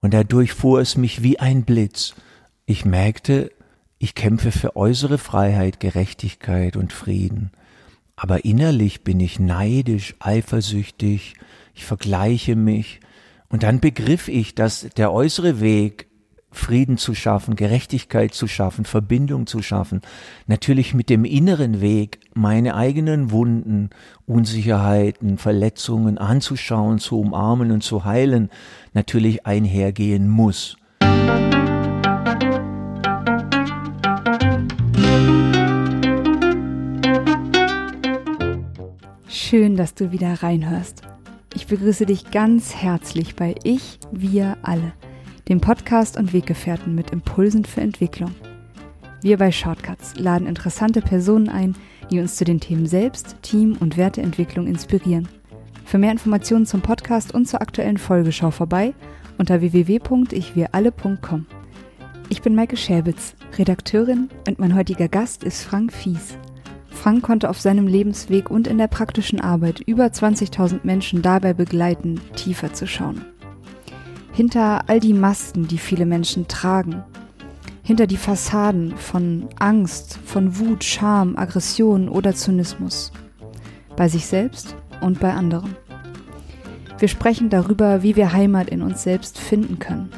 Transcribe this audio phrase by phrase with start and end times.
[0.00, 2.14] Und dadurch fuhr es mich wie ein Blitz.
[2.66, 3.50] Ich merkte,
[3.98, 7.50] ich kämpfe für äußere Freiheit, Gerechtigkeit und Frieden.
[8.14, 11.34] Aber innerlich bin ich neidisch, eifersüchtig,
[11.74, 13.00] ich vergleiche mich.
[13.48, 16.07] Und dann begriff ich, dass der äußere Weg
[16.50, 20.00] Frieden zu schaffen, Gerechtigkeit zu schaffen, Verbindung zu schaffen,
[20.46, 23.90] natürlich mit dem inneren Weg meine eigenen Wunden,
[24.26, 28.50] Unsicherheiten, Verletzungen anzuschauen, zu umarmen und zu heilen,
[28.94, 30.76] natürlich einhergehen muss.
[39.28, 41.02] Schön, dass du wieder reinhörst.
[41.54, 44.92] Ich begrüße dich ganz herzlich bei Ich, wir alle–
[45.48, 48.34] dem Podcast und Weggefährten mit Impulsen für Entwicklung.
[49.22, 51.74] Wir bei Shortcuts laden interessante Personen ein,
[52.10, 55.26] die uns zu den Themen Selbst, Team und Werteentwicklung inspirieren.
[55.84, 58.92] Für mehr Informationen zum Podcast und zur aktuellen Folge schau vorbei
[59.38, 61.46] unter www.ichwiralle.com.
[62.28, 66.36] Ich bin Maike Schäbitz, Redakteurin und mein heutiger Gast ist Frank Fies.
[66.90, 72.20] Frank konnte auf seinem Lebensweg und in der praktischen Arbeit über 20.000 Menschen dabei begleiten,
[72.34, 73.24] tiefer zu schauen
[74.38, 77.02] hinter all die Masken, die viele Menschen tragen,
[77.82, 83.10] hinter die Fassaden von Angst, von Wut, Scham, Aggression oder Zynismus,
[83.96, 85.74] bei sich selbst und bei anderen.
[87.00, 90.08] Wir sprechen darüber, wie wir Heimat in uns selbst finden können,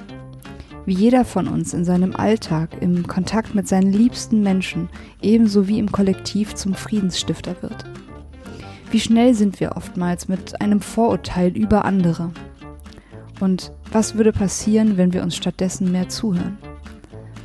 [0.84, 4.90] wie jeder von uns in seinem Alltag im Kontakt mit seinen liebsten Menschen
[5.22, 7.86] ebenso wie im Kollektiv zum Friedensstifter wird.
[8.90, 12.32] Wie schnell sind wir oftmals mit einem Vorurteil über andere
[13.40, 16.58] und was würde passieren, wenn wir uns stattdessen mehr zuhören?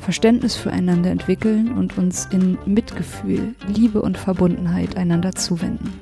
[0.02, 6.00] Verständnis füreinander entwickeln und uns in Mitgefühl, Liebe und Verbundenheit einander zuwenden.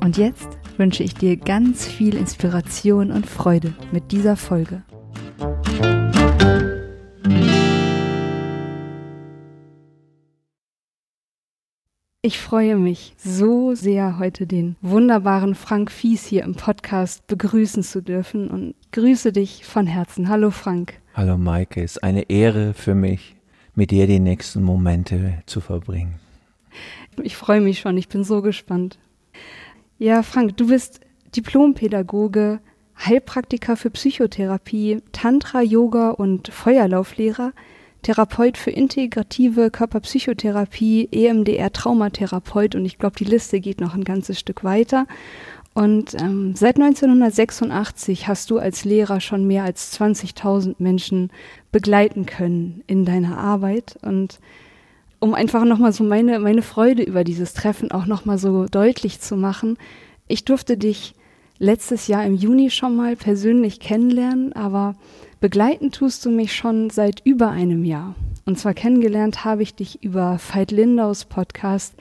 [0.00, 4.82] Und jetzt wünsche ich dir ganz viel Inspiration und Freude mit dieser Folge.
[12.26, 18.00] Ich freue mich so sehr, heute den wunderbaren Frank Fies hier im Podcast begrüßen zu
[18.00, 20.30] dürfen und grüße dich von Herzen.
[20.30, 20.94] Hallo Frank.
[21.12, 23.36] Hallo Maike, es ist eine Ehre für mich,
[23.74, 26.14] mit dir die nächsten Momente zu verbringen.
[27.22, 28.98] Ich freue mich schon, ich bin so gespannt.
[29.98, 31.00] Ja, Frank, du bist
[31.36, 32.60] Diplompädagoge,
[33.04, 37.52] Heilpraktiker für Psychotherapie, Tantra, Yoga und Feuerlauflehrer.
[38.04, 44.38] Therapeut für integrative Körperpsychotherapie, EMDR Traumatherapeut und ich glaube, die Liste geht noch ein ganzes
[44.38, 45.06] Stück weiter.
[45.74, 51.32] Und ähm, seit 1986 hast du als Lehrer schon mehr als 20.000 Menschen
[51.72, 53.98] begleiten können in deiner Arbeit.
[54.02, 54.38] Und
[55.18, 59.36] um einfach nochmal so meine, meine Freude über dieses Treffen auch nochmal so deutlich zu
[59.36, 59.76] machen,
[60.28, 61.16] ich durfte dich
[61.58, 64.94] letztes Jahr im Juni schon mal persönlich kennenlernen, aber
[65.44, 68.14] Begleiten tust du mich schon seit über einem Jahr.
[68.46, 71.96] Und zwar kennengelernt habe ich dich über Veit Lindaus Podcast.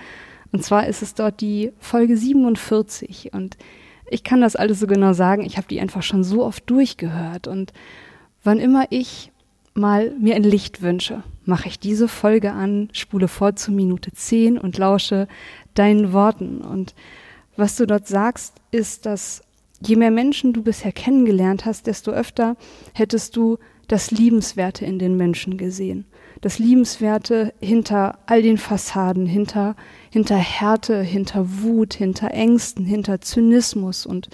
[0.53, 3.33] Und zwar ist es dort die Folge 47.
[3.33, 3.57] Und
[4.09, 5.43] ich kann das alles so genau sagen.
[5.43, 7.49] Ich habe die einfach schon so oft durchgehört.
[7.49, 7.73] Und
[8.45, 9.33] wann immer ich
[9.73, 14.57] mal mir ein Licht wünsche, mache ich diese Folge an, spule vor zu Minute 10
[14.57, 15.27] und lausche
[15.73, 16.61] deinen Worten.
[16.61, 16.95] Und
[17.57, 19.42] was du dort sagst, ist, dass
[19.85, 22.55] je mehr Menschen du bisher kennengelernt hast, desto öfter
[22.93, 23.57] hättest du
[23.87, 26.05] das Liebenswerte in den Menschen gesehen.
[26.41, 29.75] Das Liebenswerte hinter all den Fassaden, hinter,
[30.09, 34.05] hinter Härte, hinter Wut, hinter Ängsten, hinter Zynismus.
[34.05, 34.29] Und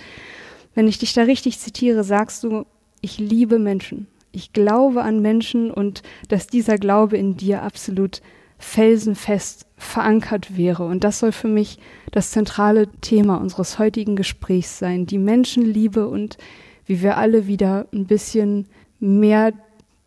[0.76, 2.66] wenn ich dich da richtig zitiere, sagst du,
[3.02, 4.08] ich liebe Menschen.
[4.32, 8.22] Ich glaube an Menschen und dass dieser Glaube in dir absolut
[8.60, 10.86] felsenfest verankert wäre.
[10.86, 11.80] Und das soll für mich
[12.12, 15.06] das zentrale Thema unseres heutigen Gesprächs sein.
[15.06, 16.38] Die Menschenliebe und
[16.86, 18.68] wie wir alle wieder ein bisschen
[19.00, 19.54] mehr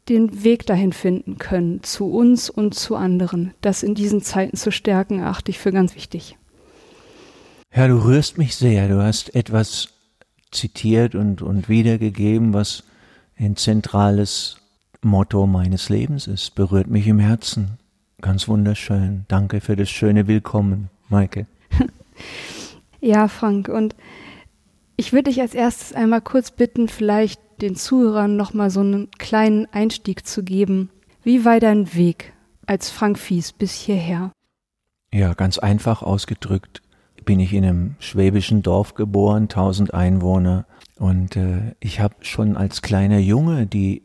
[0.08, 3.54] den Weg dahin finden können, zu uns und zu anderen.
[3.60, 6.36] Das in diesen Zeiten zu stärken, achte ich für ganz wichtig.
[7.74, 8.88] Ja, du rührst mich sehr.
[8.88, 9.88] Du hast etwas
[10.50, 12.82] zitiert und, und wiedergegeben, was
[13.38, 14.58] ein zentrales
[15.00, 16.54] Motto meines Lebens ist.
[16.54, 17.78] Berührt mich im Herzen.
[18.22, 19.26] Ganz wunderschön.
[19.28, 21.46] Danke für das schöne Willkommen, Maike.
[23.00, 23.96] ja, Frank, und
[24.96, 29.66] ich würde dich als erstes einmal kurz bitten, vielleicht den Zuhörern nochmal so einen kleinen
[29.72, 30.88] Einstieg zu geben.
[31.24, 32.32] Wie war dein Weg
[32.64, 34.30] als Frank Fies bis hierher?
[35.12, 36.80] Ja, ganz einfach ausgedrückt
[37.25, 40.66] bin ich in einem schwäbischen Dorf geboren, 1000 Einwohner.
[40.96, 44.02] Und äh, ich habe schon als kleiner Junge die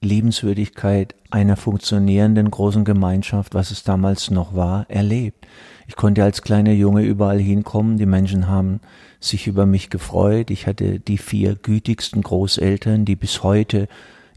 [0.00, 5.46] Liebenswürdigkeit einer funktionierenden großen Gemeinschaft, was es damals noch war, erlebt.
[5.86, 8.80] Ich konnte als kleiner Junge überall hinkommen, die Menschen haben
[9.20, 13.88] sich über mich gefreut, ich hatte die vier gütigsten Großeltern, die bis heute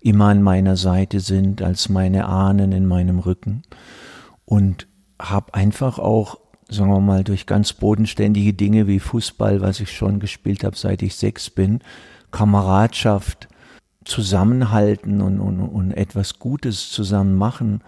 [0.01, 3.61] immer an meiner Seite sind als meine Ahnen in meinem Rücken.
[4.45, 4.87] Und
[5.19, 10.19] habe einfach auch, sagen wir mal, durch ganz bodenständige Dinge wie Fußball, was ich schon
[10.19, 11.79] gespielt habe, seit ich sechs bin,
[12.31, 13.47] Kameradschaft,
[14.05, 17.81] Zusammenhalten und, und, und etwas Gutes zusammen machen,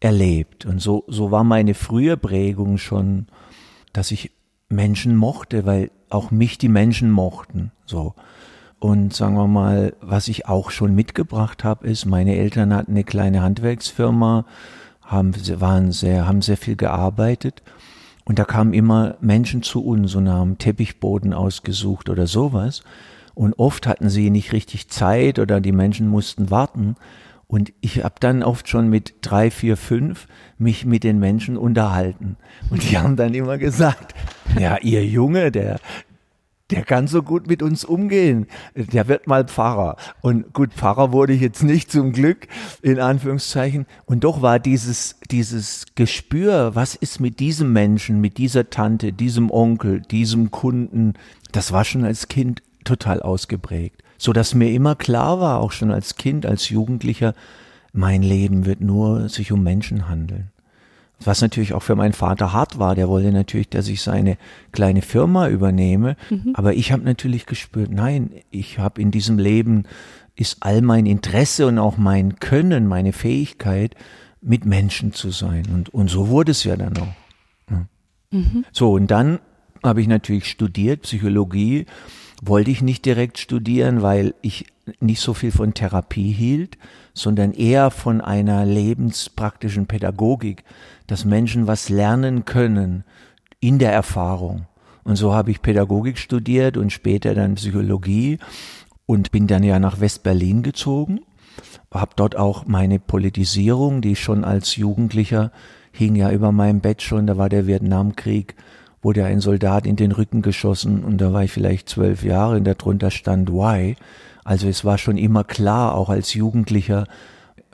[0.00, 0.64] erlebt.
[0.66, 3.26] Und so, so war meine frühe Prägung schon,
[3.92, 4.30] dass ich
[4.68, 7.72] Menschen mochte, weil auch mich die Menschen mochten.
[7.84, 8.14] So.
[8.78, 13.04] Und sagen wir mal, was ich auch schon mitgebracht habe, ist, meine Eltern hatten eine
[13.04, 14.46] kleine Handwerksfirma,
[15.02, 17.62] haben, waren sehr, haben sehr viel gearbeitet.
[18.24, 22.82] Und da kamen immer Menschen zu uns und haben Teppichboden ausgesucht oder sowas.
[23.40, 26.96] Und oft hatten sie nicht richtig Zeit oder die Menschen mussten warten.
[27.46, 30.28] Und ich habe dann oft schon mit drei, vier, fünf
[30.58, 32.36] mich mit den Menschen unterhalten.
[32.68, 34.14] Und die haben dann immer gesagt,
[34.60, 35.80] ja, ihr Junge, der,
[36.68, 38.46] der kann so gut mit uns umgehen.
[38.74, 39.96] Der wird mal Pfarrer.
[40.20, 42.46] Und gut, Pfarrer wurde ich jetzt nicht zum Glück,
[42.82, 43.86] in Anführungszeichen.
[44.04, 49.50] Und doch war dieses, dieses Gespür, was ist mit diesem Menschen, mit dieser Tante, diesem
[49.50, 51.14] Onkel, diesem Kunden,
[51.52, 55.90] das war schon als Kind total ausgeprägt so dass mir immer klar war, auch schon
[55.90, 57.34] als Kind, als Jugendlicher,
[57.94, 60.50] mein Leben wird nur sich um Menschen handeln.
[61.24, 64.36] Was natürlich auch für meinen Vater hart war, der wollte natürlich, dass ich seine
[64.72, 66.52] kleine Firma übernehme, mhm.
[66.52, 69.84] aber ich habe natürlich gespürt, nein, ich habe in diesem Leben
[70.36, 73.94] ist all mein Interesse und auch mein Können, meine Fähigkeit,
[74.42, 75.64] mit Menschen zu sein.
[75.72, 77.14] Und, und so wurde es ja dann auch.
[77.70, 77.86] Ja.
[78.30, 78.64] Mhm.
[78.70, 79.38] So, und dann
[79.82, 81.86] habe ich natürlich studiert, Psychologie,
[82.40, 84.66] wollte ich nicht direkt studieren, weil ich
[84.98, 86.78] nicht so viel von Therapie hielt,
[87.14, 90.64] sondern eher von einer lebenspraktischen Pädagogik,
[91.06, 93.04] dass Menschen was lernen können
[93.60, 94.66] in der Erfahrung.
[95.04, 98.38] Und so habe ich Pädagogik studiert und später dann Psychologie
[99.06, 101.20] und bin dann ja nach West-Berlin gezogen,
[101.92, 105.52] habe dort auch meine Politisierung, die schon als Jugendlicher
[105.92, 108.54] hing ja über meinem Bett schon, da war der Vietnamkrieg
[109.02, 112.64] wurde ein Soldat in den Rücken geschossen und da war ich vielleicht zwölf Jahre und
[112.64, 113.96] darunter stand Why.
[114.44, 117.06] Also es war schon immer klar, auch als Jugendlicher,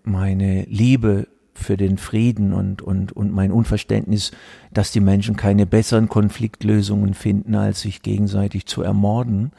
[0.04, 4.30] meine Liebe für den Frieden und, und, und mein Unverständnis,
[4.72, 9.52] dass die Menschen keine besseren Konfliktlösungen finden, als sich gegenseitig zu ermorden.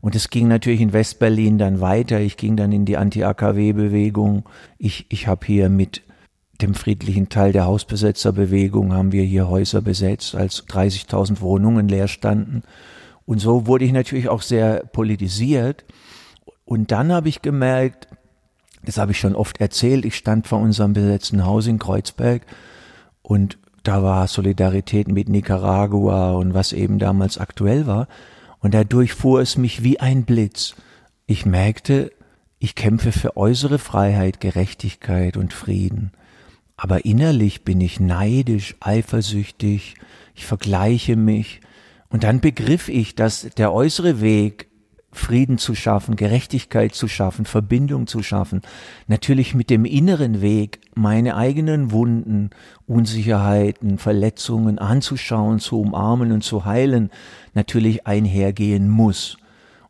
[0.00, 2.20] Und es ging natürlich in Westberlin dann weiter.
[2.20, 4.44] Ich ging dann in die Anti-AKW-Bewegung.
[4.78, 6.02] Ich, ich habe hier mit
[6.62, 12.62] dem friedlichen Teil der Hausbesetzerbewegung haben wir hier Häuser besetzt, als 30.000 Wohnungen leer standen.
[13.26, 15.84] Und so wurde ich natürlich auch sehr politisiert.
[16.64, 18.08] Und dann habe ich gemerkt,
[18.84, 22.46] das habe ich schon oft erzählt, ich stand vor unserem besetzten Haus in Kreuzberg
[23.22, 28.08] und da war Solidarität mit Nicaragua und was eben damals aktuell war.
[28.60, 30.74] Und dadurch fuhr es mich wie ein Blitz.
[31.26, 32.12] Ich merkte,
[32.58, 36.12] ich kämpfe für äußere Freiheit, Gerechtigkeit und Frieden
[36.80, 39.96] aber innerlich bin ich neidisch, eifersüchtig,
[40.34, 41.60] ich vergleiche mich.
[42.08, 44.68] Und dann begriff ich, dass der äußere Weg,
[45.12, 48.62] Frieden zu schaffen, Gerechtigkeit zu schaffen, Verbindung zu schaffen,
[49.08, 52.48] natürlich mit dem inneren Weg, meine eigenen Wunden,
[52.86, 57.10] Unsicherheiten, Verletzungen anzuschauen, zu umarmen und zu heilen,
[57.52, 59.36] natürlich einhergehen muss.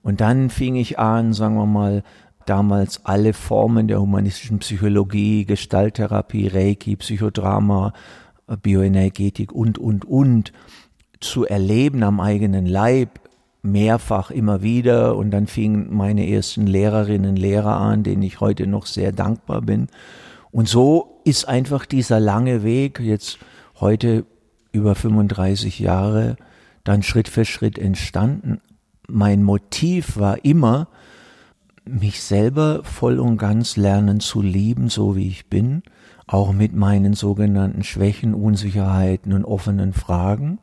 [0.02, 2.02] Und dann fing ich an, sagen wir mal,
[2.46, 7.92] damals alle Formen der humanistischen Psychologie, Gestalttherapie, Reiki, Psychodrama,
[8.62, 10.52] Bioenergetik und, und, und
[11.20, 13.20] zu erleben am eigenen Leib,
[13.62, 15.16] mehrfach immer wieder.
[15.16, 19.88] Und dann fingen meine ersten Lehrerinnen, Lehrer an, denen ich heute noch sehr dankbar bin.
[20.50, 23.38] Und so ist einfach dieser lange Weg, jetzt
[23.78, 24.25] heute
[24.73, 26.37] über 35 Jahre,
[26.85, 28.61] dann Schritt für Schritt entstanden.
[29.09, 30.88] Mein Motiv war immer,
[31.90, 35.82] mich selber voll und ganz lernen zu lieben, so wie ich bin,
[36.26, 40.59] auch mit meinen sogenannten Schwächen, Unsicherheiten und offenen Fragen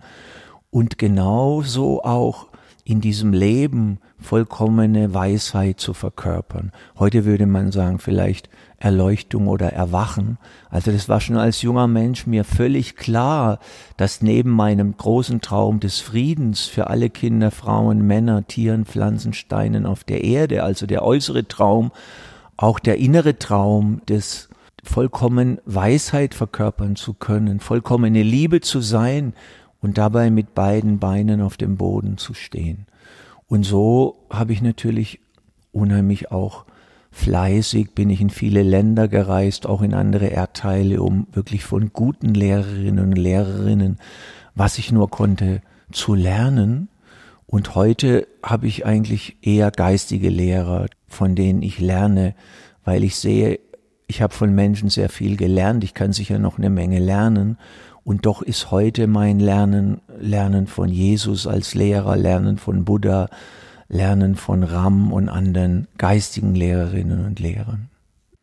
[0.69, 2.47] und genauso auch
[2.85, 6.71] in diesem Leben vollkommene Weisheit zu verkörpern.
[6.97, 10.37] Heute würde man sagen, vielleicht Erleuchtung oder Erwachen.
[10.69, 13.59] Also das war schon als junger Mensch mir völlig klar,
[13.97, 19.85] dass neben meinem großen Traum des Friedens für alle Kinder, Frauen, Männer, Tieren, Pflanzen, Steinen
[19.85, 21.91] auf der Erde, also der äußere Traum,
[22.55, 24.49] auch der innere Traum des
[24.83, 29.33] vollkommen Weisheit verkörpern zu können, vollkommene Liebe zu sein
[29.81, 32.85] und dabei mit beiden Beinen auf dem Boden zu stehen.
[33.47, 35.19] Und so habe ich natürlich
[35.71, 36.65] unheimlich auch
[37.11, 42.33] fleißig, bin ich in viele Länder gereist, auch in andere Erdteile, um wirklich von guten
[42.33, 43.97] Lehrerinnen und Lehrerinnen,
[44.55, 45.61] was ich nur konnte,
[45.91, 46.89] zu lernen.
[47.45, 52.35] Und heute habe ich eigentlich eher geistige Lehrer, von denen ich lerne,
[52.83, 53.59] weil ich sehe,
[54.07, 57.57] ich habe von Menschen sehr viel gelernt, ich kann sicher noch eine Menge lernen
[58.07, 63.27] und doch ist heute mein Lernen, Lernen von Jesus als Lehrer, Lernen von Buddha,
[63.89, 67.89] Lernen von Ram und anderen geistigen Lehrerinnen und Lehrern.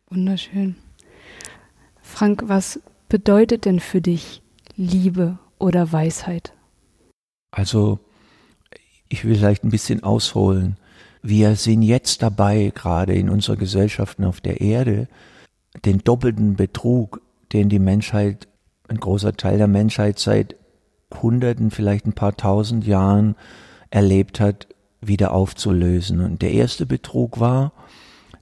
[0.09, 0.75] Wunderschön.
[2.01, 4.41] Frank, was bedeutet denn für dich
[4.75, 6.53] Liebe oder Weisheit?
[7.51, 7.99] Also,
[9.09, 10.77] ich will vielleicht ein bisschen ausholen.
[11.21, 15.07] Wir sind jetzt dabei, gerade in unserer Gesellschaft auf der Erde,
[15.85, 17.21] den doppelten Betrug,
[17.53, 18.47] den die Menschheit,
[18.87, 20.55] ein großer Teil der Menschheit seit
[21.21, 23.35] Hunderten, vielleicht ein paar tausend Jahren
[23.89, 24.67] erlebt hat,
[25.07, 26.21] wieder aufzulösen.
[26.21, 27.71] Und der erste Betrug war,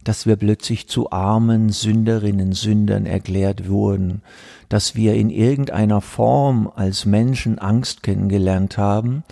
[0.03, 4.21] dass wir plötzlich zu armen Sünderinnen, Sündern erklärt wurden,
[4.69, 9.23] dass wir in irgendeiner Form als Menschen Angst kennengelernt haben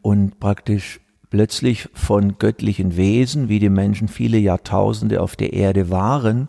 [0.00, 6.48] und praktisch plötzlich von göttlichen Wesen, wie die Menschen viele Jahrtausende auf der Erde waren,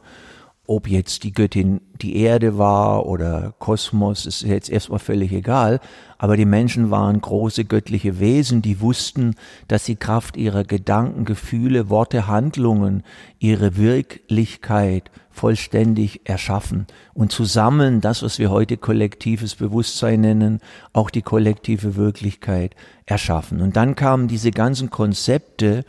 [0.76, 5.80] ob jetzt die Göttin die Erde war oder Kosmos, ist jetzt erstmal völlig egal,
[6.18, 9.36] aber die Menschen waren große göttliche Wesen, die wussten,
[9.68, 13.04] dass sie Kraft ihrer Gedanken, Gefühle, Worte, Handlungen,
[13.38, 20.60] ihre Wirklichkeit vollständig erschaffen und zusammen das, was wir heute kollektives Bewusstsein nennen,
[20.92, 22.76] auch die kollektive Wirklichkeit
[23.06, 23.62] erschaffen.
[23.62, 25.86] Und dann kamen diese ganzen Konzepte,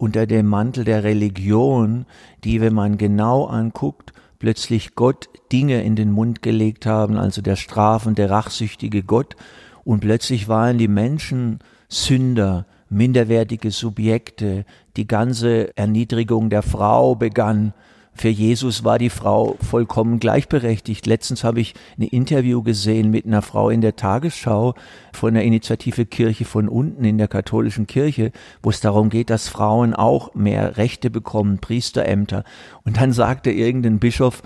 [0.00, 2.06] unter dem Mantel der Religion,
[2.42, 7.56] die, wenn man genau anguckt, plötzlich Gott Dinge in den Mund gelegt haben, also der
[7.56, 9.36] strafende, rachsüchtige Gott,
[9.84, 11.58] und plötzlich waren die Menschen
[11.90, 14.64] Sünder, minderwertige Subjekte,
[14.96, 17.74] die ganze Erniedrigung der Frau begann,
[18.14, 21.06] für Jesus war die Frau vollkommen gleichberechtigt.
[21.06, 24.74] Letztens habe ich ein Interview gesehen mit einer Frau in der Tagesschau
[25.12, 29.48] von der Initiative Kirche von unten in der katholischen Kirche, wo es darum geht, dass
[29.48, 32.44] Frauen auch mehr Rechte bekommen, Priesterämter.
[32.84, 34.42] Und dann sagte irgendein Bischof,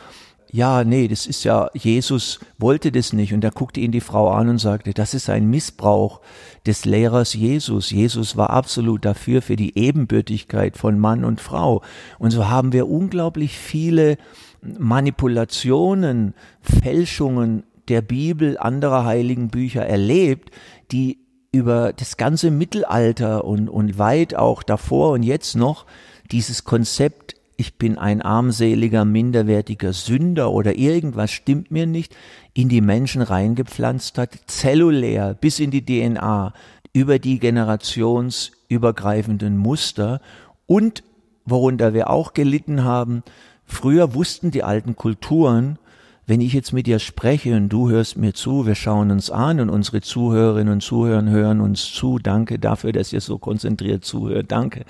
[0.50, 3.32] ja, nee, das ist ja, Jesus wollte das nicht.
[3.32, 6.20] Und da guckte ihn die Frau an und sagte, das ist ein Missbrauch
[6.66, 7.90] des Lehrers Jesus.
[7.90, 11.82] Jesus war absolut dafür, für die Ebenbürtigkeit von Mann und Frau.
[12.18, 14.16] Und so haben wir unglaublich viele
[14.62, 20.50] Manipulationen, Fälschungen der Bibel, anderer heiligen Bücher erlebt,
[20.92, 21.18] die
[21.52, 25.86] über das ganze Mittelalter und, und weit auch davor und jetzt noch
[26.30, 32.16] dieses Konzept ich bin ein armseliger, minderwertiger Sünder oder irgendwas stimmt mir nicht,
[32.52, 36.52] in die Menschen reingepflanzt hat, zellulär bis in die DNA,
[36.92, 40.20] über die generationsübergreifenden Muster
[40.66, 41.04] und
[41.44, 43.22] worunter wir auch gelitten haben,
[43.66, 45.78] früher wussten die alten Kulturen,
[46.26, 49.60] wenn ich jetzt mit dir spreche und du hörst mir zu, wir schauen uns an
[49.60, 54.50] und unsere Zuhörerinnen und Zuhörer hören uns zu, danke dafür, dass ihr so konzentriert zuhört,
[54.50, 54.84] danke.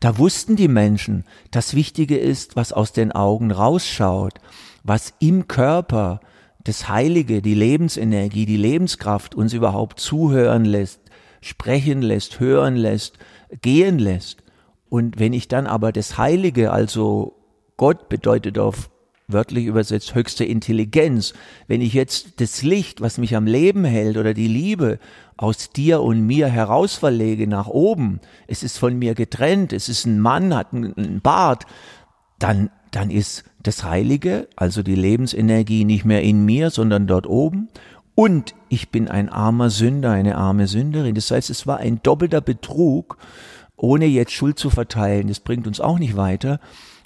[0.00, 4.34] Da wussten die Menschen, das Wichtige ist, was aus den Augen rausschaut,
[4.82, 6.20] was im Körper
[6.64, 11.00] das Heilige, die Lebensenergie, die Lebenskraft uns überhaupt zuhören lässt,
[11.40, 13.18] sprechen lässt, hören lässt,
[13.62, 14.42] gehen lässt.
[14.90, 17.36] Und wenn ich dann aber das Heilige, also
[17.76, 18.90] Gott bedeutet auf
[19.34, 21.34] wörtlich übersetzt höchste Intelligenz.
[21.68, 24.98] Wenn ich jetzt das Licht, was mich am Leben hält oder die Liebe
[25.36, 30.18] aus dir und mir herausverlege nach oben, es ist von mir getrennt, es ist ein
[30.20, 31.66] Mann, hat einen Bart,
[32.38, 37.68] dann, dann ist das Heilige, also die Lebensenergie nicht mehr in mir, sondern dort oben.
[38.14, 41.14] Und ich bin ein armer Sünder, eine arme Sünderin.
[41.14, 43.18] Das heißt, es war ein doppelter Betrug,
[43.76, 45.28] ohne jetzt Schuld zu verteilen.
[45.28, 46.60] Das bringt uns auch nicht weiter.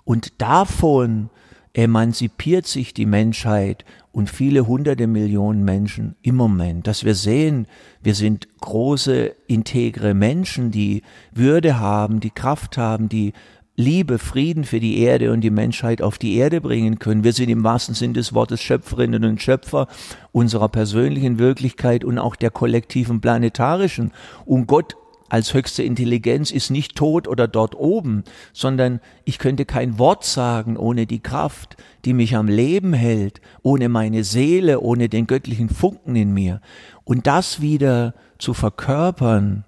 [0.05, 1.31] Und davon
[1.79, 7.69] emanzipiert sich die Menschheit und viele hunderte Millionen Menschen im Moment, dass wir sehen,
[8.03, 13.33] wir sind große, integre Menschen, die Würde haben, die Kraft haben, die
[13.77, 17.23] Liebe, Frieden für die Erde und die Menschheit auf die Erde bringen können.
[17.23, 19.87] Wir sind im wahrsten Sinn des Wortes Schöpferinnen und Schöpfer
[20.33, 24.11] unserer persönlichen Wirklichkeit und auch der kollektiven planetarischen.
[24.45, 24.97] Und Gott
[25.29, 30.77] als höchste Intelligenz ist nicht tot oder dort oben, sondern ich könnte kein Wort sagen
[30.77, 36.17] ohne die Kraft, die mich am Leben hält, ohne meine Seele, ohne den göttlichen Funken
[36.17, 36.61] in mir.
[37.05, 39.65] Und das wieder zu verkörpern,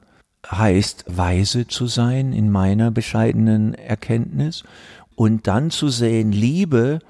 [0.51, 4.65] heißt weise zu sein in meiner bescheidenen Erkenntnis
[5.15, 7.01] und dann zu sehen, Liebe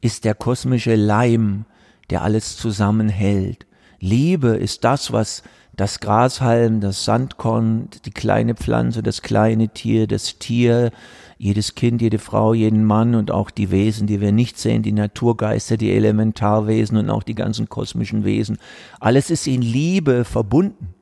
[0.00, 1.66] ist der kosmische Leim,
[2.10, 3.66] der alles zusammenhält.
[4.00, 5.42] Liebe ist das, was
[5.78, 10.90] das Grashalm, das Sandkorn, die kleine Pflanze, das kleine Tier, das Tier,
[11.38, 14.92] jedes Kind, jede Frau, jeden Mann und auch die Wesen, die wir nicht sehen, die
[14.92, 18.58] Naturgeister, die Elementarwesen und auch die ganzen kosmischen Wesen.
[18.98, 20.94] Alles ist in Liebe verbunden.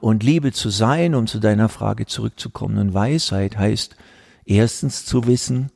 [0.00, 2.78] Und Liebe zu sein, um zu deiner Frage zurückzukommen.
[2.78, 3.94] Und Weisheit heißt
[4.46, 5.70] erstens zu wissen,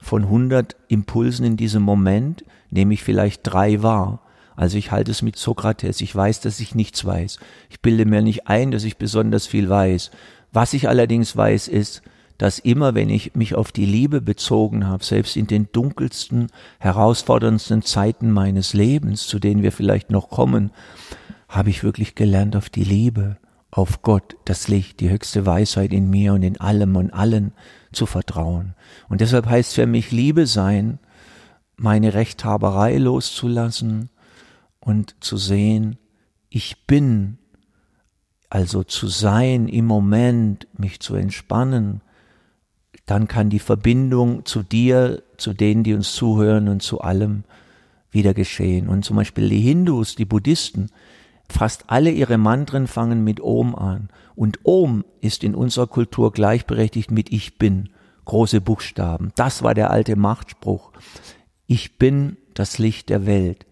[0.00, 4.20] von 100 Impulsen in diesem Moment nehme ich vielleicht drei wahr.
[4.56, 7.38] Also ich halte es mit Sokrates, ich weiß, dass ich nichts weiß.
[7.68, 10.10] Ich bilde mir nicht ein, dass ich besonders viel weiß.
[10.52, 12.02] Was ich allerdings weiß, ist,
[12.38, 16.48] dass immer, wenn ich mich auf die Liebe bezogen habe, selbst in den dunkelsten,
[16.78, 20.70] herausforderndsten Zeiten meines Lebens, zu denen wir vielleicht noch kommen,
[21.48, 23.38] habe ich wirklich gelernt auf die Liebe,
[23.70, 27.52] auf Gott, das Licht, die höchste Weisheit in mir und in allem und allen
[27.92, 28.74] zu vertrauen.
[29.08, 30.98] Und deshalb heißt für mich Liebe sein,
[31.76, 34.10] meine Rechthaberei loszulassen
[34.86, 35.98] und zu sehen,
[36.48, 37.38] ich bin,
[38.48, 42.02] also zu sein im Moment, mich zu entspannen,
[43.04, 47.42] dann kann die Verbindung zu dir, zu denen, die uns zuhören und zu allem
[48.12, 48.88] wieder geschehen.
[48.88, 50.90] Und zum Beispiel die Hindus, die Buddhisten,
[51.50, 54.08] fast alle ihre Mantren fangen mit Om an.
[54.36, 57.88] Und Om ist in unserer Kultur gleichberechtigt mit Ich bin.
[58.24, 59.32] Große Buchstaben.
[59.34, 60.92] Das war der alte Machtspruch.
[61.66, 63.65] Ich bin das Licht der Welt.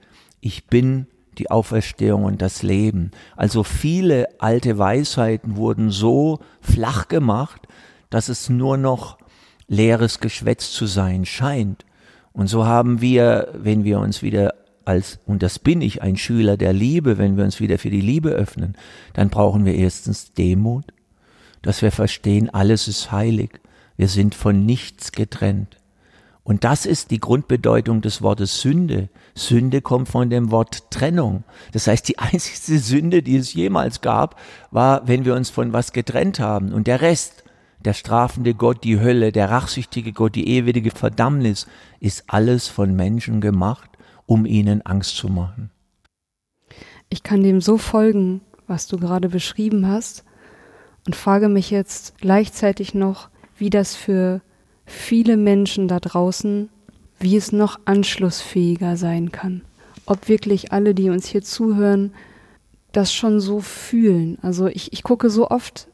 [0.44, 1.06] Ich bin
[1.38, 3.12] die Auferstehung und das Leben.
[3.34, 7.66] Also viele alte Weisheiten wurden so flach gemacht,
[8.10, 9.16] dass es nur noch
[9.68, 11.86] leeres Geschwätz zu sein scheint.
[12.34, 14.52] Und so haben wir, wenn wir uns wieder
[14.84, 18.02] als, und das bin ich, ein Schüler der Liebe, wenn wir uns wieder für die
[18.02, 18.76] Liebe öffnen,
[19.14, 20.84] dann brauchen wir erstens Demut,
[21.62, 23.60] dass wir verstehen, alles ist heilig.
[23.96, 25.78] Wir sind von nichts getrennt.
[26.44, 29.08] Und das ist die Grundbedeutung des Wortes Sünde.
[29.34, 31.42] Sünde kommt von dem Wort Trennung.
[31.72, 34.38] Das heißt, die einzigste Sünde, die es jemals gab,
[34.70, 36.72] war, wenn wir uns von was getrennt haben.
[36.74, 37.44] Und der Rest,
[37.82, 41.66] der strafende Gott, die Hölle, der rachsüchtige Gott, die ewige Verdammnis,
[41.98, 43.90] ist alles von Menschen gemacht,
[44.26, 45.70] um ihnen Angst zu machen.
[47.08, 50.24] Ich kann dem so folgen, was du gerade beschrieben hast,
[51.06, 54.40] und frage mich jetzt gleichzeitig noch, wie das für
[54.86, 56.68] viele Menschen da draußen,
[57.18, 59.62] wie es noch anschlussfähiger sein kann.
[60.06, 62.12] Ob wirklich alle, die uns hier zuhören,
[62.92, 64.38] das schon so fühlen.
[64.42, 65.88] Also ich, ich gucke so oft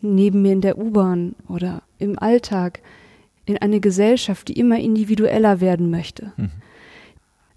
[0.00, 2.80] neben mir in der U-Bahn oder im Alltag
[3.46, 6.32] in eine Gesellschaft, die immer individueller werden möchte.
[6.36, 6.50] Mhm.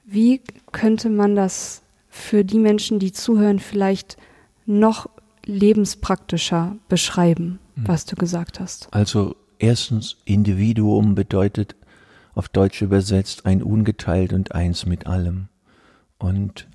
[0.05, 4.17] Wie könnte man das für die Menschen, die zuhören, vielleicht
[4.65, 5.09] noch
[5.45, 7.87] lebenspraktischer beschreiben, mhm.
[7.87, 8.87] was du gesagt hast?
[8.91, 11.75] Also erstens, Individuum bedeutet
[12.33, 15.47] auf Deutsch übersetzt ein ungeteilt und eins mit allem.
[16.19, 16.67] Und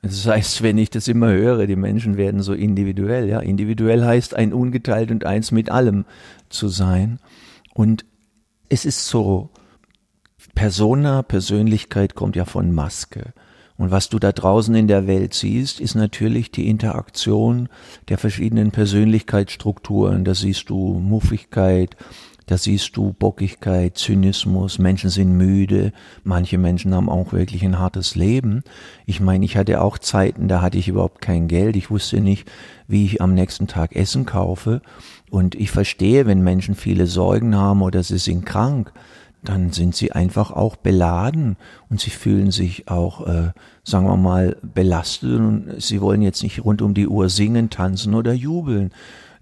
[0.00, 3.40] das heißt, wenn ich das immer höre, die Menschen werden so individuell, ja.
[3.40, 6.06] Individuell heißt ein ungeteilt und eins mit allem
[6.48, 7.20] zu sein.
[7.74, 8.04] Und
[8.68, 9.50] es ist so,
[10.54, 13.32] Persona, Persönlichkeit kommt ja von Maske.
[13.82, 17.68] Und was du da draußen in der Welt siehst, ist natürlich die Interaktion
[18.08, 20.24] der verschiedenen Persönlichkeitsstrukturen.
[20.24, 21.96] Da siehst du Muffigkeit,
[22.46, 25.92] da siehst du Bockigkeit, Zynismus, Menschen sind müde,
[26.22, 28.62] manche Menschen haben auch wirklich ein hartes Leben.
[29.04, 32.48] Ich meine, ich hatte auch Zeiten, da hatte ich überhaupt kein Geld, ich wusste nicht,
[32.86, 34.80] wie ich am nächsten Tag Essen kaufe.
[35.28, 38.92] Und ich verstehe, wenn Menschen viele Sorgen haben oder sie sind krank,
[39.42, 41.56] dann sind sie einfach auch beladen
[41.90, 43.50] und sie fühlen sich auch, äh,
[43.82, 48.14] sagen wir mal, belastet und sie wollen jetzt nicht rund um die Uhr singen, tanzen
[48.14, 48.92] oder jubeln.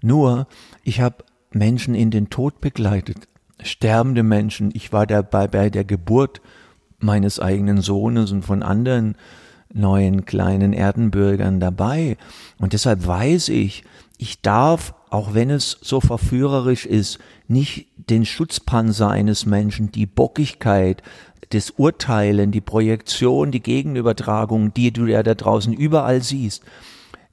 [0.01, 0.47] Nur,
[0.83, 3.27] ich habe Menschen in den Tod begleitet,
[3.61, 4.71] sterbende Menschen.
[4.73, 6.41] Ich war dabei bei der Geburt
[6.99, 9.15] meines eigenen Sohnes und von anderen
[9.73, 12.17] neuen kleinen Erdenbürgern dabei.
[12.59, 13.83] Und deshalb weiß ich,
[14.21, 21.01] ich darf, auch wenn es so verführerisch ist, nicht den Schutzpanzer eines Menschen, die Bockigkeit,
[21.49, 26.63] das Urteilen, die Projektion, die Gegenübertragung, die du ja da draußen überall siehst.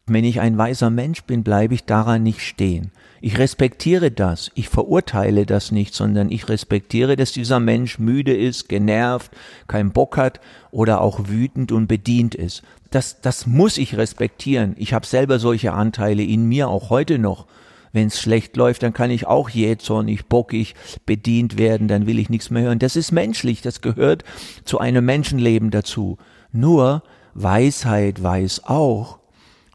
[0.08, 2.90] Wenn ich ein weiser Mensch bin, bleibe ich daran nicht stehen.
[3.20, 8.68] Ich respektiere das, ich verurteile das nicht, sondern ich respektiere, dass dieser Mensch müde ist,
[8.68, 9.32] genervt,
[9.66, 10.40] keinen Bock hat
[10.70, 12.62] oder auch wütend und bedient ist.
[12.90, 14.74] Das, das muss ich respektieren.
[14.78, 17.46] Ich habe selber solche Anteile in mir auch heute noch.
[17.92, 20.74] Wenn es schlecht läuft, dann kann ich auch jähzornig, bockig
[21.06, 22.78] bedient werden, dann will ich nichts mehr hören.
[22.78, 24.24] Das ist menschlich, das gehört
[24.64, 26.18] zu einem Menschenleben dazu.
[26.52, 27.02] Nur
[27.34, 29.18] Weisheit weiß auch,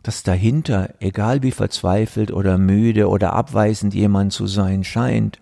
[0.04, 5.40] dass dahinter, egal wie verzweifelt oder müde oder abweisend jemand zu sein scheint,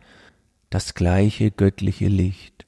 [0.69, 2.65] das gleiche göttliche Licht,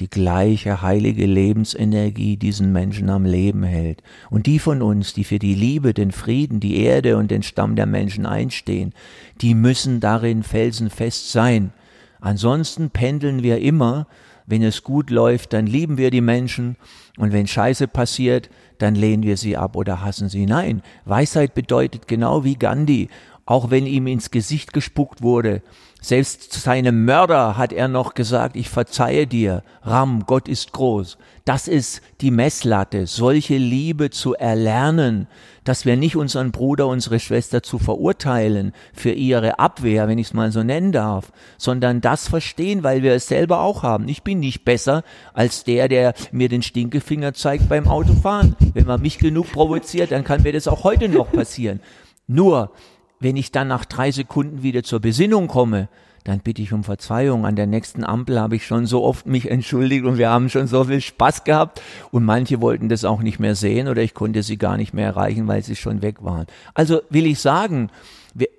[0.00, 4.02] die gleiche heilige Lebensenergie diesen Menschen am Leben hält.
[4.30, 7.76] Und die von uns, die für die Liebe, den Frieden, die Erde und den Stamm
[7.76, 8.92] der Menschen einstehen,
[9.40, 11.72] die müssen darin felsenfest sein.
[12.20, 14.08] Ansonsten pendeln wir immer,
[14.46, 16.76] wenn es gut läuft, dann lieben wir die Menschen,
[17.16, 20.46] und wenn Scheiße passiert, dann lehnen wir sie ab oder hassen sie.
[20.46, 23.08] Nein, Weisheit bedeutet genau wie Gandhi
[23.46, 25.62] auch wenn ihm ins Gesicht gespuckt wurde.
[26.00, 29.62] Selbst seinem Mörder hat er noch gesagt, ich verzeihe dir.
[29.82, 31.18] Ram, Gott ist groß.
[31.44, 35.26] Das ist die Messlatte, solche Liebe zu erlernen,
[35.64, 40.32] dass wir nicht unseren Bruder, unsere Schwester zu verurteilen für ihre Abwehr, wenn ich es
[40.32, 44.08] mal so nennen darf, sondern das verstehen, weil wir es selber auch haben.
[44.08, 45.04] Ich bin nicht besser
[45.34, 48.56] als der, der mir den Stinkefinger zeigt beim Autofahren.
[48.72, 51.80] Wenn man mich genug provoziert, dann kann mir das auch heute noch passieren.
[52.26, 52.72] Nur,
[53.20, 55.90] wenn ich dann nach drei Sekunden wieder zur Besinnung komme,
[56.24, 57.46] dann bitte ich um Verzeihung.
[57.46, 60.66] An der nächsten Ampel habe ich schon so oft mich entschuldigt und wir haben schon
[60.66, 64.42] so viel Spaß gehabt und manche wollten das auch nicht mehr sehen oder ich konnte
[64.42, 66.46] sie gar nicht mehr erreichen, weil sie schon weg waren.
[66.72, 67.90] Also will ich sagen,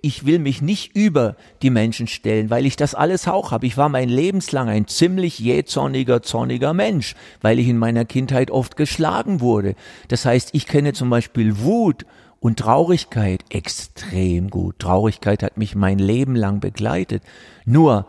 [0.01, 3.65] ich will mich nicht über die Menschen stellen, weil ich das alles auch habe.
[3.65, 8.78] Ich war mein Lebenslang ein ziemlich jähzorniger, zorniger Mensch, weil ich in meiner Kindheit oft
[8.78, 9.75] geschlagen wurde.
[10.08, 12.06] Das heißt, ich kenne zum Beispiel Wut
[12.39, 14.80] und Traurigkeit extrem gut.
[14.80, 17.24] Traurigkeit hat mich mein Leben lang begleitet.
[17.65, 18.06] Nur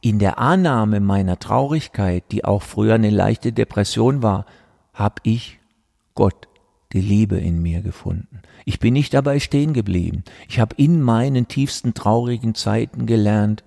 [0.00, 4.46] in der Annahme meiner Traurigkeit, die auch früher eine leichte Depression war,
[4.94, 5.58] habe ich
[6.14, 6.46] Gott,
[6.92, 8.42] die Liebe in mir gefunden.
[8.64, 10.22] Ich bin nicht dabei stehen geblieben.
[10.48, 13.64] Ich habe in meinen tiefsten traurigen Zeiten gelernt,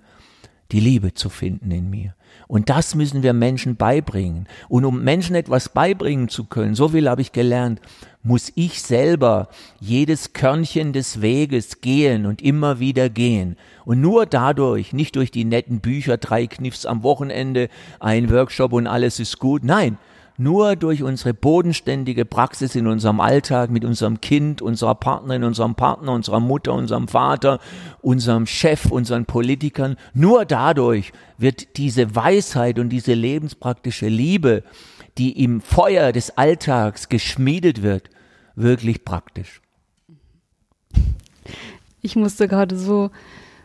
[0.72, 2.14] die Liebe zu finden in mir.
[2.50, 4.48] Und das müssen wir Menschen beibringen.
[4.68, 7.80] Und um Menschen etwas beibringen zu können, so viel habe ich gelernt,
[8.24, 13.56] muss ich selber jedes Körnchen des Weges gehen und immer wieder gehen.
[13.84, 17.68] Und nur dadurch, nicht durch die netten Bücher, drei Kniffs am Wochenende,
[18.00, 19.62] ein Workshop und alles ist gut.
[19.62, 19.96] Nein,
[20.40, 26.12] nur durch unsere bodenständige Praxis in unserem Alltag mit unserem Kind, unserer Partnerin, unserem Partner,
[26.12, 27.60] unserer Mutter, unserem Vater,
[28.00, 34.64] unserem Chef, unseren Politikern, nur dadurch wird diese Weisheit und diese lebenspraktische Liebe,
[35.18, 38.08] die im Feuer des Alltags geschmiedet wird,
[38.54, 39.60] wirklich praktisch.
[42.00, 43.10] Ich musste gerade so,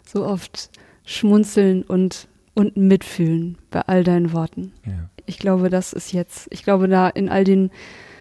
[0.06, 0.70] so oft
[1.06, 4.74] schmunzeln und, und mitfühlen bei all deinen Worten.
[4.86, 7.72] Ja ich glaube, das ist jetzt, ich glaube, da in all den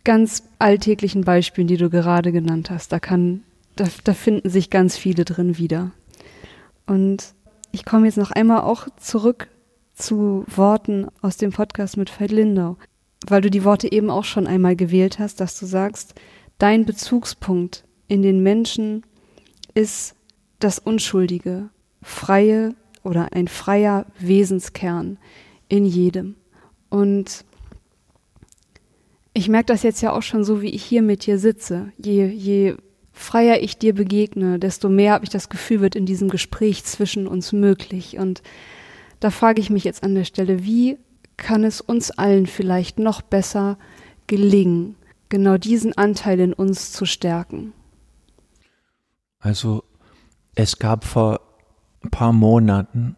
[0.04, 3.42] ganz alltäglichen Beispielen, die du gerade genannt hast, da kann,
[3.76, 5.90] da, da finden sich ganz viele drin wieder.
[6.86, 7.34] Und
[7.72, 9.48] ich komme jetzt noch einmal auch zurück
[9.94, 12.76] zu Worten aus dem Podcast mit Veit Lindau,
[13.26, 16.14] weil du die Worte eben auch schon einmal gewählt hast, dass du sagst,
[16.58, 19.04] dein Bezugspunkt in den Menschen
[19.74, 20.14] ist
[20.58, 21.70] das Unschuldige,
[22.02, 25.18] freie oder ein freier Wesenskern
[25.68, 26.36] in jedem.
[26.94, 27.44] Und
[29.32, 31.90] ich merke das jetzt ja auch schon so, wie ich hier mit dir sitze.
[31.98, 32.76] Je, je
[33.12, 37.26] freier ich dir begegne, desto mehr habe ich das Gefühl, wird in diesem Gespräch zwischen
[37.26, 38.16] uns möglich.
[38.18, 38.44] Und
[39.18, 40.96] da frage ich mich jetzt an der Stelle, wie
[41.36, 43.76] kann es uns allen vielleicht noch besser
[44.28, 44.94] gelingen,
[45.30, 47.72] genau diesen Anteil in uns zu stärken?
[49.40, 49.82] Also
[50.54, 51.40] es gab vor
[52.04, 53.16] ein paar Monaten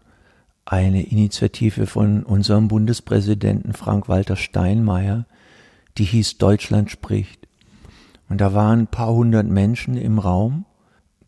[0.66, 5.26] eine Initiative von unserem Bundespräsidenten Frank-Walter Steinmeier,
[5.96, 7.46] die hieß Deutschland spricht.
[8.28, 10.64] Und da waren ein paar hundert Menschen im Raum,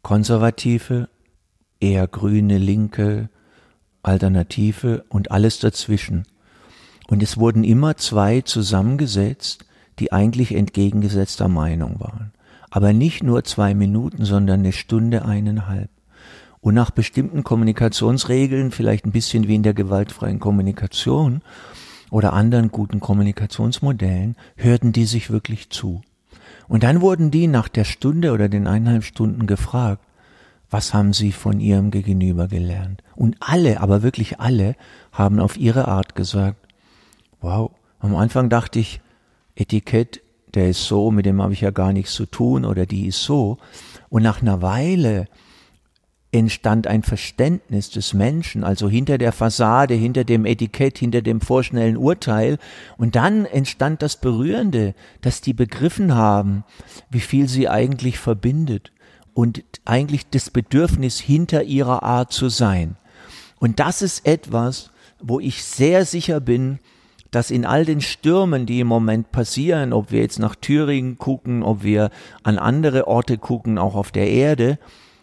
[0.03, 1.09] Konservative,
[1.81, 3.31] eher Grüne, Linke,
[4.03, 6.27] Alternative und alles dazwischen.
[7.07, 9.65] Und es wurden immer zwei zusammengesetzt,
[10.01, 12.33] die eigentlich entgegengesetzter Meinung waren.
[12.71, 15.91] Aber nicht nur zwei Minuten, sondern eine Stunde, eineinhalb
[16.61, 21.43] und nach bestimmten Kommunikationsregeln, vielleicht ein bisschen wie in der gewaltfreien Kommunikation
[22.11, 26.03] oder anderen guten Kommunikationsmodellen, hörten die sich wirklich zu.
[26.69, 30.03] Und dann wurden die nach der Stunde oder den eineinhalb Stunden gefragt,
[30.71, 33.03] was haben sie von ihrem Gegenüber gelernt?
[33.15, 34.77] Und alle, aber wirklich alle,
[35.13, 36.59] haben auf ihre Art gesagt,
[37.41, 39.01] wow, am Anfang dachte ich,
[39.55, 40.21] Etikett,
[40.55, 43.23] der ist so, mit dem habe ich ja gar nichts zu tun oder die ist
[43.23, 43.59] so.
[44.09, 45.27] Und nach einer Weile
[46.31, 51.97] entstand ein Verständnis des Menschen, also hinter der Fassade, hinter dem Etikett, hinter dem vorschnellen
[51.97, 52.59] Urteil.
[52.99, 56.65] Und dann entstand das Berührende, dass die begriffen haben,
[57.11, 58.93] wie viel sie eigentlich verbindet
[59.33, 62.97] und eigentlich das Bedürfnis hinter ihrer Art zu sein.
[63.59, 66.79] Und das ist etwas, wo ich sehr sicher bin,
[67.31, 71.63] dass in all den Stürmen, die im Moment passieren, ob wir jetzt nach Thüringen gucken,
[71.63, 72.11] ob wir
[72.43, 74.79] an andere Orte gucken, auch auf der Erde,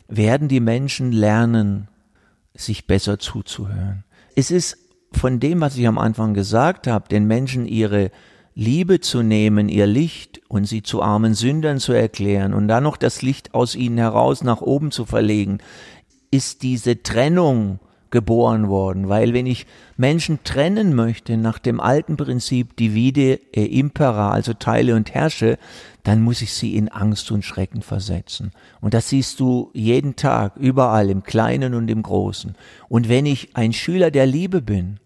[0.07, 1.87] werden die Menschen lernen,
[2.53, 4.03] sich besser zuzuhören.
[4.35, 4.77] Es ist
[5.11, 8.11] von dem, was ich am Anfang gesagt habe, den Menschen ihre
[8.53, 12.97] Liebe zu nehmen, ihr Licht und sie zu armen Sündern zu erklären und dann noch
[12.97, 15.57] das Licht aus ihnen heraus nach oben zu verlegen,
[16.31, 17.79] ist diese Trennung
[18.15, 24.31] geboren worden, weil wenn ich Menschen trennen möchte nach dem alten Prinzip divide e impera,
[24.31, 25.57] also teile und herrsche,
[26.03, 28.53] dann muss ich sie in Angst und Schrecken versetzen.
[28.79, 32.55] Und das siehst du jeden Tag, überall, im Kleinen und im Großen.
[32.87, 35.01] Und wenn ich ein Schüler der Liebe bin,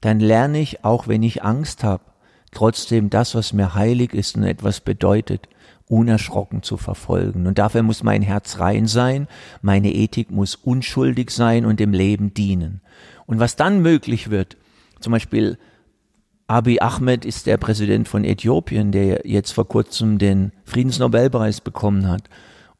[0.00, 2.02] dann lerne ich, auch wenn ich Angst habe,
[2.50, 5.48] trotzdem das, was mir heilig ist und etwas bedeutet,
[5.88, 7.46] unerschrocken zu verfolgen.
[7.46, 9.26] Und dafür muss mein Herz rein sein,
[9.62, 12.80] meine Ethik muss unschuldig sein und dem Leben dienen.
[13.26, 14.56] Und was dann möglich wird,
[15.00, 15.58] zum Beispiel
[16.46, 22.22] Abiy Ahmed ist der Präsident von Äthiopien, der jetzt vor kurzem den Friedensnobelpreis bekommen hat.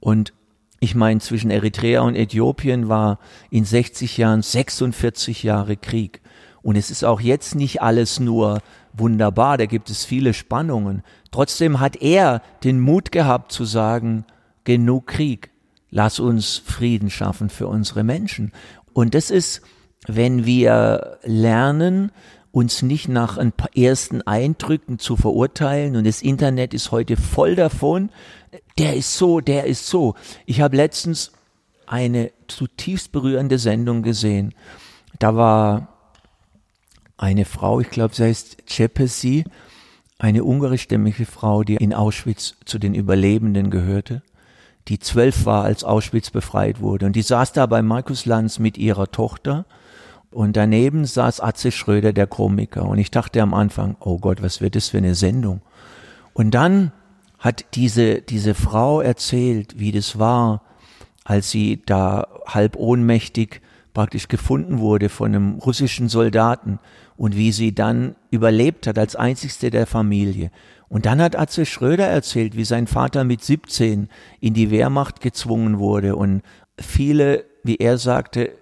[0.01, 0.33] Und
[0.81, 3.18] ich meine, zwischen Eritrea und Äthiopien war
[3.51, 6.23] in 60 Jahren 46 Jahre Krieg.
[6.62, 8.61] Und es ist auch jetzt nicht alles nur
[8.99, 11.03] wunderbar, da gibt es viele Spannungen.
[11.31, 14.25] Trotzdem hat er den Mut gehabt zu sagen,
[14.65, 15.51] genug Krieg,
[15.91, 18.53] lass uns Frieden schaffen für unsere Menschen.
[18.93, 19.63] Und das ist,
[20.07, 22.13] wenn wir lernen,
[22.51, 27.55] uns nicht nach ein paar ersten Eindrücken zu verurteilen und das Internet ist heute voll
[27.55, 28.11] davon,
[28.79, 30.15] der ist so, der ist so.
[30.47, 31.33] Ich habe letztens
[31.87, 34.55] eine zutiefst berührende Sendung gesehen.
[35.19, 35.98] Da war
[37.18, 39.44] eine Frau, ich glaube, sie heißt Cepesi,
[40.18, 44.22] eine ungarischstämmige Frau, die in Auschwitz zu den Überlebenden gehörte,
[44.88, 47.07] die zwölf war, als Auschwitz befreit wurde.
[47.07, 49.66] Und die saß da bei Markus Lanz mit ihrer Tochter
[50.31, 52.85] und daneben saß Atze Schröder, der Komiker.
[52.85, 55.61] Und ich dachte am Anfang, oh Gott, was wird das für eine Sendung?
[56.33, 56.92] Und dann
[57.38, 60.62] hat diese, diese Frau erzählt, wie das war,
[61.24, 63.61] als sie da halb ohnmächtig
[63.99, 66.79] praktisch gefunden wurde von einem russischen Soldaten
[67.17, 70.53] und wie sie dann überlebt hat als einzigste der Familie.
[70.89, 74.09] Und dann hat Atze Schröder erzählt, wie sein Vater mit 17
[74.39, 76.43] in die Wehrmacht gezwungen wurde und
[76.79, 78.53] viele, wie er sagte,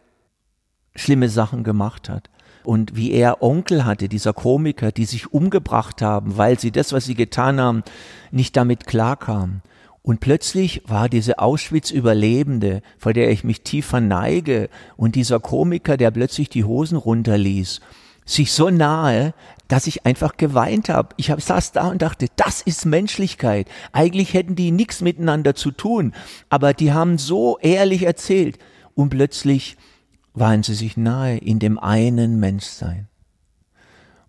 [0.95, 2.31] schlimme Sachen gemacht hat.
[2.65, 7.05] Und wie er Onkel hatte, dieser Komiker, die sich umgebracht haben, weil sie das, was
[7.05, 7.83] sie getan haben,
[8.31, 9.61] nicht damit klarkamen.
[10.07, 16.13] Und plötzlich war diese Auschwitz-Überlebende, vor der ich mich tief verneige, und dieser Komiker, der
[16.13, 17.81] plötzlich die Hosen runterließ,
[18.25, 19.35] sich so nahe,
[19.67, 21.09] dass ich einfach geweint habe.
[21.17, 23.67] Ich hab, saß da und dachte, das ist Menschlichkeit.
[23.91, 26.15] Eigentlich hätten die nichts miteinander zu tun,
[26.51, 28.61] aber die haben so ehrlich erzählt.
[28.95, 29.77] Und plötzlich
[30.35, 33.09] waren sie sich nahe in dem einen Menschsein.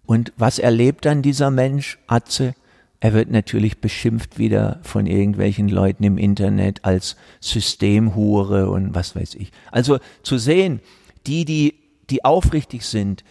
[0.07, 2.55] Und was erlebt dann dieser Mensch, Atze?
[2.99, 9.36] Er wird natürlich beschimpft wieder von irgendwelchen Leuten im Internet als Systemhure und was weiß
[9.36, 9.51] ich.
[9.71, 10.79] Also zu sehen,
[11.27, 11.75] die, die,
[12.10, 13.23] die aufrichtig sind,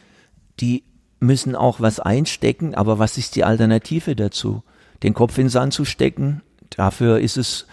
[0.61, 0.85] die
[1.19, 4.63] müssen auch was einstecken, aber was ist die Alternative dazu?
[5.03, 7.67] Den Kopf in den Sand zu stecken, dafür ist es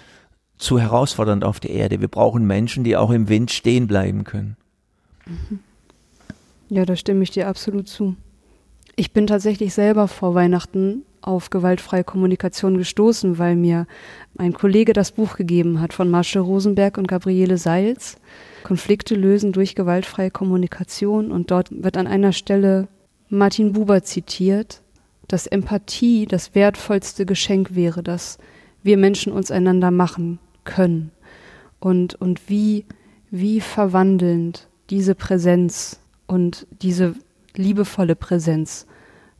[0.58, 2.02] zu herausfordernd auf der Erde.
[2.02, 4.56] Wir brauchen Menschen, die auch im Wind stehen bleiben können.
[6.70, 8.16] Ja, da stimme ich dir absolut zu.
[8.96, 13.88] Ich bin tatsächlich selber vor Weihnachten auf gewaltfreie Kommunikation gestoßen, weil mir
[14.38, 18.18] ein Kollege das Buch gegeben hat von Masche Rosenberg und Gabriele Seils.
[18.64, 21.32] Konflikte lösen durch gewaltfreie Kommunikation.
[21.32, 22.88] Und dort wird an einer Stelle
[23.30, 24.82] Martin Buber zitiert,
[25.28, 28.38] dass Empathie das wertvollste Geschenk wäre, das
[28.84, 31.12] wir Menschen uns einander machen können.
[31.80, 32.86] Und, und wie,
[33.32, 37.16] wie verwandelnd diese Präsenz und diese
[37.56, 38.86] liebevolle Präsenz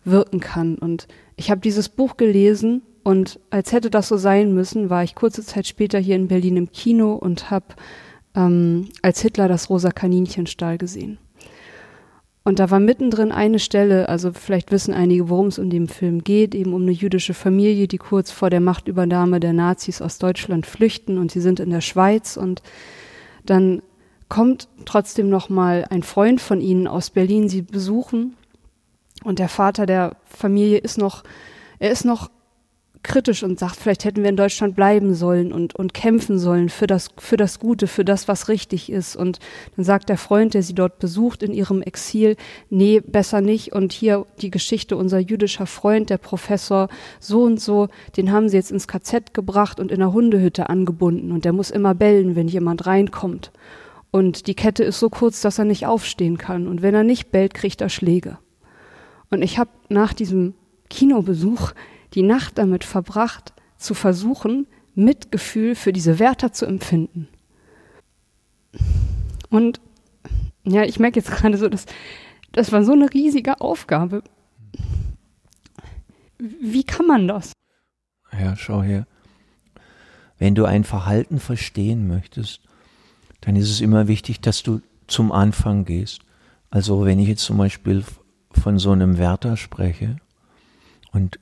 [0.06, 0.76] wirken kann.
[0.76, 5.16] Und ich habe dieses Buch gelesen und als hätte das so sein müssen, war ich
[5.16, 7.66] kurze Zeit später hier in Berlin im Kino und habe
[8.36, 11.18] ähm, als Hitler das rosa Kaninchenstahl gesehen.
[12.46, 16.26] Und da war mittendrin eine Stelle, also vielleicht wissen einige, worum es in dem Film
[16.26, 20.66] geht, eben um eine jüdische Familie, die kurz vor der Machtübernahme der Nazis aus Deutschland
[20.66, 22.62] flüchten und sie sind in der Schweiz und
[23.46, 23.82] dann
[24.28, 28.36] kommt trotzdem noch mal ein Freund von ihnen aus Berlin sie besuchen
[29.24, 31.24] und der Vater der Familie ist noch
[31.80, 32.30] er ist noch
[33.04, 36.88] kritisch und sagt, vielleicht hätten wir in Deutschland bleiben sollen und, und kämpfen sollen für
[36.88, 39.16] das, für das Gute, für das, was richtig ist.
[39.16, 39.40] Und
[39.76, 42.38] dann sagt der Freund, der sie dort besucht in ihrem Exil,
[42.70, 43.74] nee, besser nicht.
[43.74, 46.88] Und hier die Geschichte, unser jüdischer Freund, der Professor
[47.20, 51.32] so und so, den haben sie jetzt ins KZ gebracht und in der Hundehütte angebunden.
[51.32, 53.52] Und der muss immer bellen, wenn jemand reinkommt.
[54.12, 56.68] Und die Kette ist so kurz, dass er nicht aufstehen kann.
[56.68, 58.38] Und wenn er nicht bellt, kriegt er Schläge.
[59.34, 60.54] Und ich habe nach diesem
[60.92, 61.72] Kinobesuch
[62.14, 67.28] die Nacht damit verbracht, zu versuchen, Mitgefühl für diese Wärter zu empfinden.
[69.50, 69.82] Und
[70.64, 71.88] ja, ich merke jetzt gerade so, dass
[72.52, 74.22] das war so eine riesige Aufgabe.
[76.38, 77.54] Wie kann man das?
[78.40, 79.08] Ja, schau her.
[80.38, 82.62] Wenn du ein Verhalten verstehen möchtest,
[83.42, 86.22] dann ist es immer wichtig, dass du zum Anfang gehst.
[86.70, 88.04] Also wenn ich jetzt zum Beispiel
[88.58, 90.18] von so einem Wärter spreche
[91.12, 91.40] und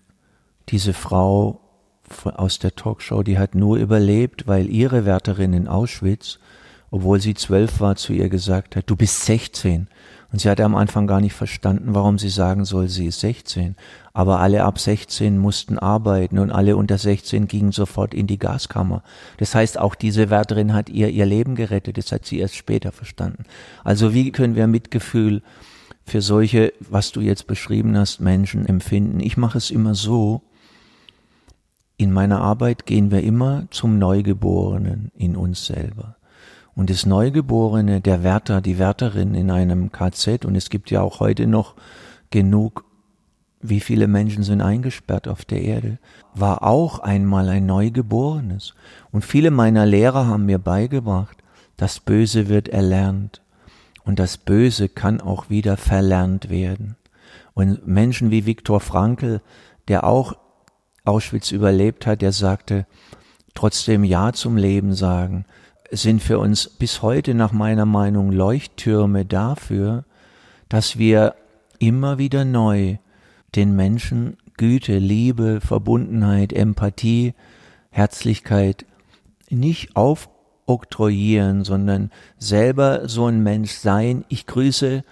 [0.69, 1.59] diese Frau
[2.23, 6.39] aus der Talkshow, die hat nur überlebt, weil ihre Wärterin in Auschwitz,
[6.91, 9.87] obwohl sie zwölf war, zu ihr gesagt hat, du bist 16.
[10.31, 13.75] Und sie hatte am Anfang gar nicht verstanden, warum sie sagen soll, sie ist 16.
[14.13, 19.03] Aber alle ab 16 mussten arbeiten und alle unter 16 gingen sofort in die Gaskammer.
[19.37, 21.97] Das heißt, auch diese Wärterin hat ihr ihr Leben gerettet.
[21.97, 23.43] Das hat sie erst später verstanden.
[23.83, 25.41] Also wie können wir Mitgefühl
[26.05, 29.19] für solche, was du jetzt beschrieben hast, Menschen empfinden?
[29.19, 30.41] Ich mache es immer so.
[31.97, 36.17] In meiner Arbeit gehen wir immer zum Neugeborenen in uns selber.
[36.73, 41.19] Und das Neugeborene, der Wärter, die Wärterin in einem KZ, und es gibt ja auch
[41.19, 41.75] heute noch
[42.29, 42.85] genug,
[43.61, 45.99] wie viele Menschen sind eingesperrt auf der Erde,
[46.33, 48.73] war auch einmal ein Neugeborenes.
[49.11, 51.37] Und viele meiner Lehrer haben mir beigebracht,
[51.77, 53.41] das Böse wird erlernt.
[54.03, 56.95] Und das Böse kann auch wieder verlernt werden.
[57.53, 59.41] Und Menschen wie Viktor Frankl,
[59.87, 60.37] der auch
[61.03, 62.85] Auschwitz überlebt hat, der sagte,
[63.53, 65.45] trotzdem Ja zum Leben sagen,
[65.91, 70.05] sind für uns bis heute nach meiner Meinung Leuchttürme dafür,
[70.69, 71.35] dass wir
[71.79, 72.97] immer wieder neu
[73.55, 77.33] den Menschen Güte, Liebe, Verbundenheit, Empathie,
[77.89, 78.85] Herzlichkeit
[79.49, 79.95] nicht
[80.71, 84.23] aufoktroyieren, sondern selber so ein Mensch sein.
[84.29, 85.03] Ich grüße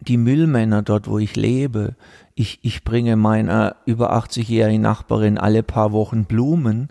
[0.00, 1.94] die Müllmänner dort, wo ich lebe.
[2.34, 6.88] Ich, ich bringe meiner über 80-jährigen Nachbarin alle paar Wochen Blumen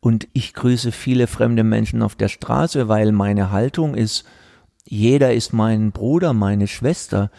[0.00, 4.24] und ich grüße viele fremde Menschen auf der Straße, weil meine Haltung ist,
[4.84, 7.30] jeder ist mein Bruder, meine Schwester.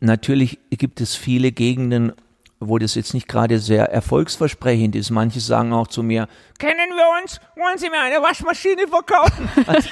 [0.00, 2.12] Natürlich gibt es viele Gegenden,
[2.60, 5.10] wo das jetzt nicht gerade sehr erfolgsversprechend ist.
[5.10, 7.40] Manche sagen auch zu mir, kennen wir uns?
[7.56, 9.48] Wollen Sie mir eine Waschmaschine verkaufen?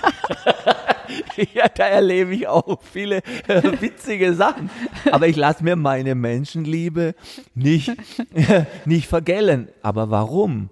[1.54, 4.70] Ja, da erlebe ich auch viele äh, witzige Sachen.
[5.12, 7.14] Aber ich lasse mir meine Menschenliebe
[7.54, 7.92] nicht,
[8.84, 9.68] nicht vergällen.
[9.82, 10.68] Aber warum?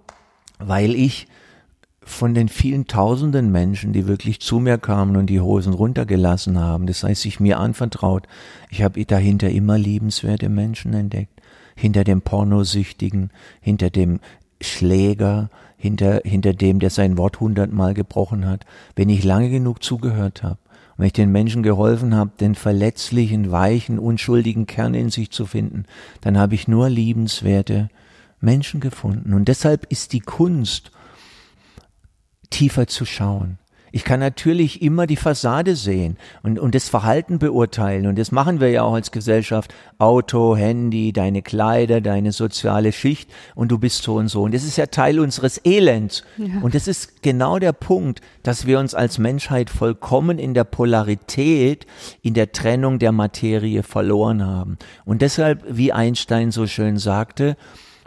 [0.59, 1.27] Weil ich
[2.05, 6.85] von den vielen tausenden Menschen, die wirklich zu mir kamen und die Hosen runtergelassen haben,
[6.85, 8.27] das heißt sich mir anvertraut,
[8.69, 11.34] ich habe dahinter immer liebenswerte Menschen entdeckt,
[11.75, 14.19] hinter dem Pornosüchtigen, hinter dem
[14.61, 20.43] Schläger, hinter, hinter dem, der sein Wort hundertmal gebrochen hat, wenn ich lange genug zugehört
[20.43, 20.57] habe,
[20.97, 25.85] wenn ich den Menschen geholfen habe, den verletzlichen, weichen, unschuldigen Kern in sich zu finden,
[26.21, 27.89] dann habe ich nur liebenswerte
[28.39, 29.33] Menschen gefunden.
[29.33, 30.91] Und deshalb ist die Kunst
[32.49, 33.57] tiefer zu schauen.
[33.95, 38.07] Ich kann natürlich immer die Fassade sehen und, und das Verhalten beurteilen.
[38.07, 39.73] Und das machen wir ja auch als Gesellschaft.
[39.99, 44.43] Auto, Handy, deine Kleider, deine soziale Schicht und du bist so und so.
[44.43, 46.25] Und das ist ja Teil unseres Elends.
[46.35, 46.59] Ja.
[46.61, 51.87] Und das ist genau der Punkt, dass wir uns als Menschheit vollkommen in der Polarität,
[52.21, 54.77] in der Trennung der Materie verloren haben.
[55.05, 57.55] Und deshalb, wie Einstein so schön sagte,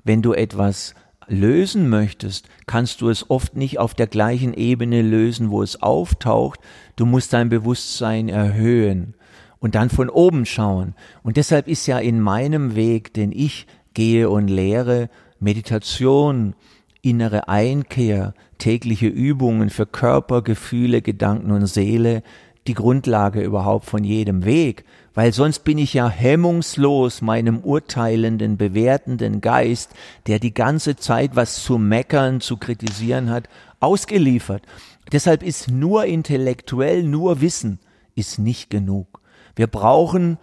[0.05, 0.95] wenn du etwas
[1.29, 6.61] lösen möchtest, kannst du es oft nicht auf der gleichen Ebene lösen, wo es auftaucht.
[6.97, 9.15] Du musst dein Bewusstsein erhöhen
[9.61, 10.95] und dann von oben schauen.
[11.23, 15.11] Und deshalb ist ja in meinem Weg, den ich gehe und lehre,
[15.41, 16.55] Meditation,
[17.03, 22.23] innere Einkehr, tägliche Übungen für Körper, Gefühle, Gedanken und Seele
[22.69, 24.85] die Grundlage überhaupt von jedem Weg,
[25.19, 29.91] weil sonst bin ich ja hemmungslos meinem urteilenden, bewertenden Geist,
[30.29, 33.49] der die ganze Zeit was zu meckern, zu kritisieren hat,
[33.81, 34.63] ausgeliefert.
[35.11, 37.81] Deshalb ist nur intellektuell, nur Wissen
[38.15, 39.21] ist nicht genug.
[39.57, 40.39] Wir brauchen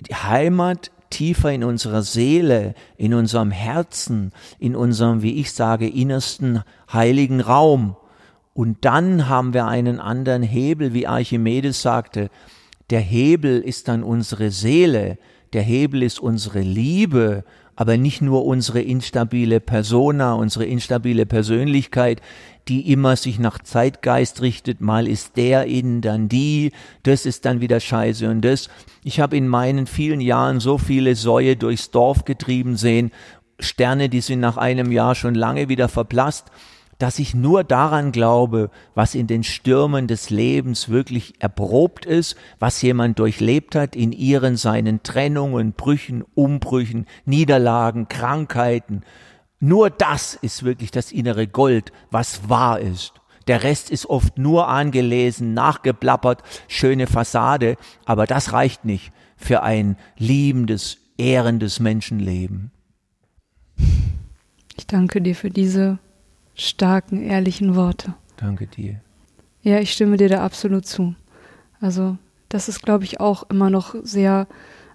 [0.00, 6.64] die Heimat tiefer in unserer Seele, in unserem Herzen, in unserem, wie ich sage, innersten
[6.92, 7.94] heiligen Raum.
[8.54, 12.28] Und dann haben wir einen anderen Hebel, wie Archimedes sagte,
[12.90, 15.18] der Hebel ist dann unsere Seele,
[15.52, 17.44] der Hebel ist unsere Liebe,
[17.76, 22.20] aber nicht nur unsere instabile Persona, unsere instabile Persönlichkeit,
[22.68, 26.72] die immer sich nach Zeitgeist richtet, mal ist der in, dann die,
[27.04, 28.68] das ist dann wieder scheiße und das.
[29.02, 33.12] Ich habe in meinen vielen Jahren so viele Säue durchs Dorf getrieben sehen,
[33.58, 36.50] Sterne, die sind nach einem Jahr schon lange wieder verblasst
[37.00, 42.82] dass ich nur daran glaube, was in den Stürmen des Lebens wirklich erprobt ist, was
[42.82, 49.02] jemand durchlebt hat in ihren seinen Trennungen, Brüchen, Umbrüchen, Niederlagen, Krankheiten.
[49.60, 53.14] Nur das ist wirklich das innere Gold, was wahr ist.
[53.46, 59.96] Der Rest ist oft nur angelesen, nachgeplappert, schöne Fassade, aber das reicht nicht für ein
[60.18, 62.72] liebendes, ehrendes Menschenleben.
[64.76, 65.98] Ich danke dir für diese
[66.66, 68.14] starken, ehrlichen Worte.
[68.36, 69.00] Danke dir.
[69.62, 71.14] Ja, ich stimme dir da absolut zu.
[71.80, 72.16] Also
[72.50, 74.46] Das ist, glaube ich, auch immer noch sehr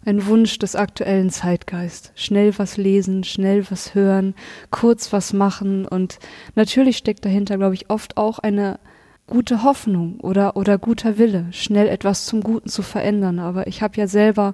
[0.05, 2.11] ein Wunsch des aktuellen Zeitgeist.
[2.15, 4.35] Schnell was lesen, schnell was hören,
[4.69, 6.19] kurz was machen und
[6.53, 8.79] natürlich steckt dahinter, glaube ich, oft auch eine
[9.25, 13.39] gute Hoffnung oder, oder guter Wille, schnell etwas zum Guten zu verändern.
[13.39, 14.53] Aber ich habe ja selber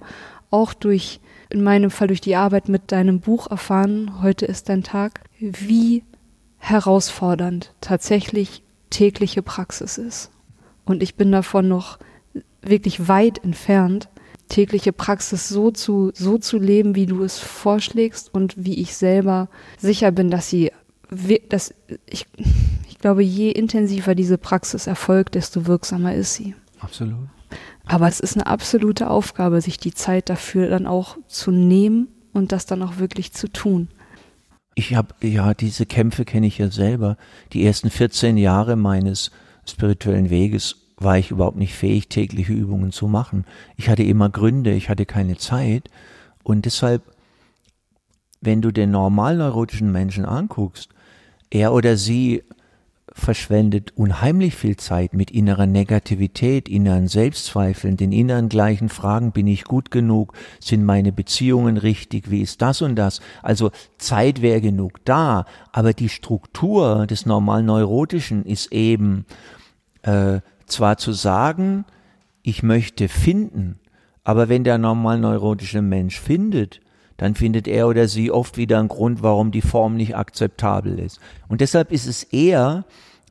[0.52, 4.84] auch durch, in meinem Fall durch die Arbeit mit deinem Buch erfahren, heute ist dein
[4.84, 6.04] Tag, wie
[6.62, 10.32] herausfordernd tatsächlich tägliche Praxis ist.
[10.86, 11.98] Und ich bin davon noch
[12.62, 14.10] wirklich weit entfernt,
[14.48, 19.50] tägliche Praxis so zu, so zu leben, wie du es vorschlägst und wie ich selber
[19.78, 20.72] sicher bin, dass sie,
[21.50, 21.74] dass
[22.06, 22.28] ich,
[22.88, 26.54] ich glaube, je intensiver diese Praxis erfolgt, desto wirksamer ist sie.
[26.80, 27.30] Absolut.
[27.86, 32.52] Aber es ist eine absolute Aufgabe, sich die Zeit dafür dann auch zu nehmen und
[32.52, 33.88] das dann auch wirklich zu tun.
[34.76, 37.18] Ich habe, ja, diese Kämpfe kenne ich ja selber.
[37.54, 39.32] Die ersten 14 Jahre meines
[39.68, 43.46] spirituellen Weges war ich überhaupt nicht fähig, tägliche Übungen zu machen.
[43.76, 45.90] Ich hatte immer Gründe, ich hatte keine Zeit.
[46.44, 47.04] Und deshalb,
[48.40, 50.90] wenn du den normalneurotischen Menschen anguckst,
[51.50, 52.44] er oder sie
[53.14, 59.66] verschwendet unheimlich viel Zeit mit innerer Negativität, inneren Selbstzweifeln, den inneren gleichen Fragen, bin ich
[59.66, 63.20] gut genug, sind meine Beziehungen richtig, wie ist das und das?
[63.42, 69.26] Also Zeit wäre genug da, aber die Struktur des normal Neurotischen ist eben
[70.04, 71.86] äh, zwar zu sagen,
[72.44, 73.80] ich möchte finden,
[74.24, 76.80] aber wenn der normal neurotische Mensch findet,
[77.22, 81.20] dann findet er oder sie oft wieder einen Grund, warum die Form nicht akzeptabel ist.
[81.50, 82.84] Und deshalb ist es eher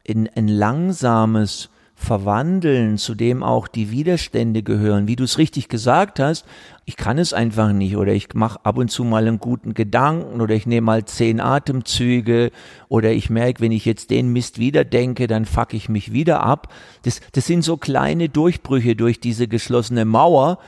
[0.09, 6.20] ein, ein langsames verwandeln, zu dem auch die Widerstände gehören, wie du es richtig gesagt
[6.20, 6.47] hast,
[6.84, 10.41] ich kann es einfach nicht oder ich mache ab und zu mal einen guten Gedanken
[10.41, 12.53] oder ich nehme mal zehn Atemzüge
[12.88, 16.45] oder ich merke, wenn ich jetzt den Mist wieder denke, dann fuck ich mich wieder
[16.45, 16.72] ab.
[17.03, 20.61] Das, das sind so kleine Durchbrüche durch diese geschlossene Mauer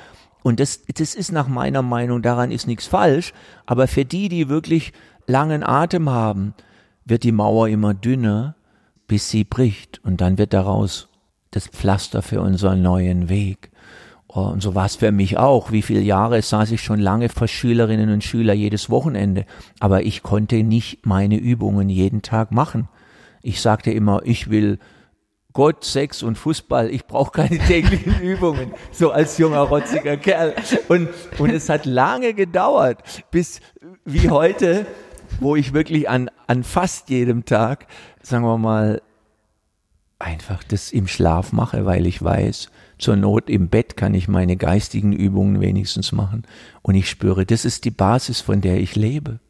[0.42, 3.32] und das, das ist nach meiner Meinung, daran ist nichts falsch,
[3.66, 4.92] aber für die, die wirklich
[5.26, 6.54] langen Atem haben,
[7.04, 8.56] wird die Mauer immer dünner,
[9.06, 11.08] bis sie bricht und dann wird daraus
[11.50, 13.70] das Pflaster für unseren neuen Weg.
[14.34, 15.72] Oh, und so war es für mich auch.
[15.72, 19.44] Wie viele Jahre saß ich schon lange vor Schülerinnen und Schüler jedes Wochenende.
[19.78, 22.88] Aber ich konnte nicht meine Übungen jeden Tag machen.
[23.42, 24.78] Ich sagte immer, ich will
[25.52, 26.90] Gott, Sex und Fußball.
[26.90, 28.72] Ich brauche keine täglichen Übungen.
[28.90, 30.54] So als junger, rotziger Kerl.
[30.88, 33.60] Und, und es hat lange gedauert, bis
[34.04, 34.86] wie heute,
[35.40, 37.86] wo ich wirklich an, an fast jedem Tag,
[38.22, 39.02] sagen wir mal,
[40.18, 44.56] einfach das im Schlaf mache, weil ich weiß, zur Not im Bett kann ich meine
[44.56, 46.44] geistigen Übungen wenigstens machen.
[46.82, 49.40] Und ich spüre, das ist die Basis, von der ich lebe.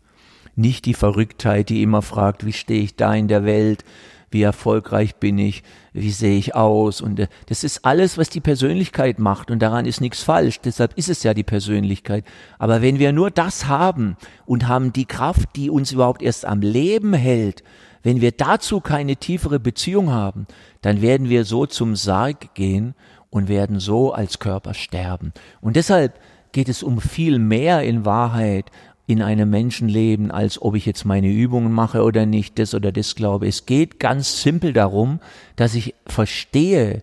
[0.57, 3.85] Nicht die Verrücktheit, die immer fragt, wie stehe ich da in der Welt,
[4.33, 5.63] wie erfolgreich bin ich,
[5.93, 7.01] wie sehe ich aus.
[7.01, 9.51] Und äh, das ist alles, was die Persönlichkeit macht.
[9.51, 10.61] Und daran ist nichts falsch.
[10.61, 12.25] Deshalb ist es ja die Persönlichkeit.
[12.59, 14.17] Aber wenn wir nur das haben
[14.47, 17.63] und haben die Kraft, die uns überhaupt erst am Leben hält,
[18.03, 20.47] wenn wir dazu keine tiefere Beziehung haben,
[20.81, 22.95] dann werden wir so zum Sarg gehen
[23.31, 25.33] und werden so als Körper sterben.
[25.61, 26.19] Und deshalb
[26.53, 28.71] geht es um viel mehr in Wahrheit
[29.07, 33.15] in einem Menschenleben, als ob ich jetzt meine Übungen mache oder nicht, das oder das
[33.15, 33.47] glaube.
[33.47, 35.21] Es geht ganz simpel darum,
[35.57, 37.03] dass ich verstehe,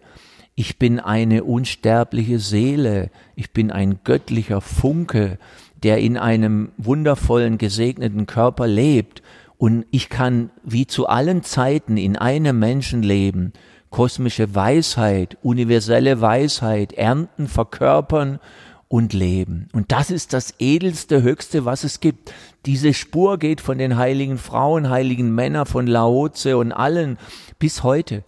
[0.55, 5.37] ich bin eine unsterbliche Seele, ich bin ein göttlicher Funke,
[5.83, 9.21] der in einem wundervollen, gesegneten Körper lebt
[9.57, 13.53] und ich kann wie zu allen Zeiten in einem Menschen leben,
[13.89, 18.39] kosmische Weisheit, universelle Weisheit ernten, verkörpern
[18.89, 19.69] und leben.
[19.71, 22.33] Und das ist das edelste, höchste, was es gibt.
[22.65, 27.17] Diese Spur geht von den heiligen Frauen, heiligen Männern, von Laoze und allen
[27.59, 28.23] bis heute.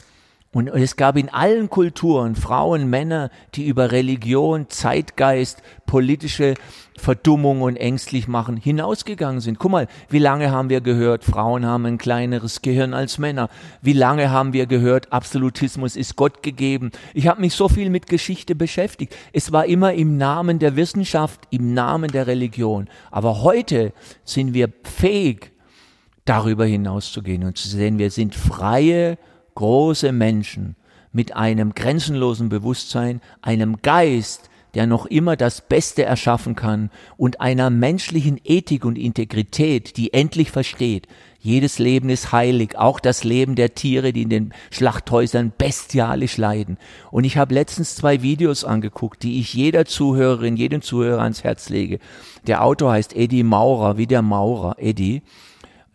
[0.54, 6.54] Und es gab in allen Kulturen Frauen, Männer, die über Religion, Zeitgeist, politische
[6.98, 9.60] Verdummung und ängstlich machen hinausgegangen sind.
[9.60, 13.50] Guck mal, wie lange haben wir gehört, Frauen haben ein kleineres Gehirn als Männer.
[13.82, 16.92] Wie lange haben wir gehört, Absolutismus ist Gott gegeben.
[17.14, 19.14] Ich habe mich so viel mit Geschichte beschäftigt.
[19.34, 22.88] Es war immer im Namen der Wissenschaft, im Namen der Religion.
[23.12, 23.92] Aber heute
[24.24, 25.52] sind wir fähig,
[26.24, 29.18] darüber hinauszugehen und zu sehen, wir sind freie,
[29.56, 30.78] große Menschen
[31.12, 37.70] mit einem grenzenlosen Bewusstsein, einem Geist, der noch immer das Beste erschaffen kann und einer
[37.70, 41.08] menschlichen Ethik und Integrität, die endlich versteht,
[41.44, 46.78] jedes Leben ist heilig, auch das Leben der Tiere, die in den Schlachthäusern bestialisch leiden.
[47.10, 51.70] Und ich habe letztens zwei Videos angeguckt, die ich jeder Zuhörerin, jedem Zuhörer ans Herz
[51.70, 51.98] lege.
[52.46, 55.24] Der Autor heißt Eddie Maurer, wie der Maurer, Eddie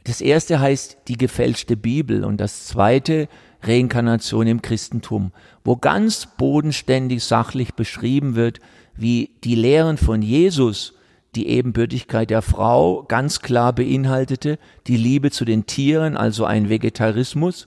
[0.03, 3.29] Das erste heißt die gefälschte Bibel und das zweite
[3.63, 5.33] Reinkarnation im Christentum,
[5.65, 8.61] wo ganz bodenständig sachlich beschrieben wird,
[8.97, 10.95] wie die Lehren von Jesus
[11.35, 17.67] die Ebenbürtigkeit der Frau ganz klar beinhaltete, die Liebe zu den Tieren, also ein Vegetarismus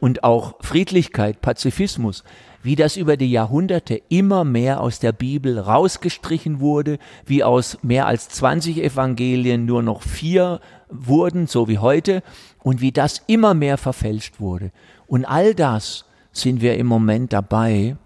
[0.00, 2.24] und auch Friedlichkeit, Pazifismus,
[2.62, 8.06] wie das über die Jahrhunderte immer mehr aus der Bibel rausgestrichen wurde, wie aus mehr
[8.06, 12.22] als 20 Evangelien nur noch vier wurden, so wie heute,
[12.62, 14.72] und wie das immer mehr verfälscht wurde.
[15.12, 17.98] Und all das sind wir im Moment dabei,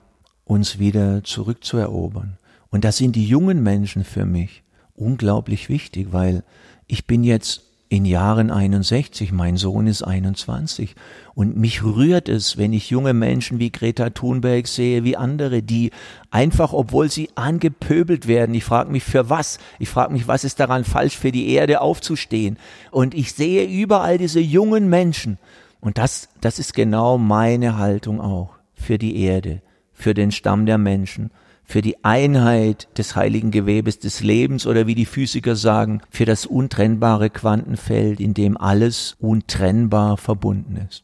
[0.44, 2.36] uns wieder zurückzuerobern.
[2.70, 4.64] Und das sind die jungen Menschen für mich
[4.96, 6.42] unglaublich wichtig, weil
[6.88, 10.96] ich bin jetzt in Jahren 61, mein Sohn ist 21
[11.36, 15.92] und mich rührt es, wenn ich junge Menschen wie Greta Thunberg sehe, wie andere, die
[16.32, 20.58] einfach, obwohl sie angepöbelt werden, ich frage mich für was, ich frage mich, was ist
[20.58, 22.58] daran falsch, für die Erde aufzustehen?
[22.90, 25.38] Und ich sehe überall diese jungen Menschen
[25.80, 29.62] und das, das ist genau meine Haltung auch für die Erde,
[29.92, 31.30] für den Stamm der Menschen
[31.66, 36.46] für die Einheit des heiligen Gewebes des Lebens oder wie die Physiker sagen, für das
[36.46, 41.02] untrennbare Quantenfeld, in dem alles untrennbar verbunden ist.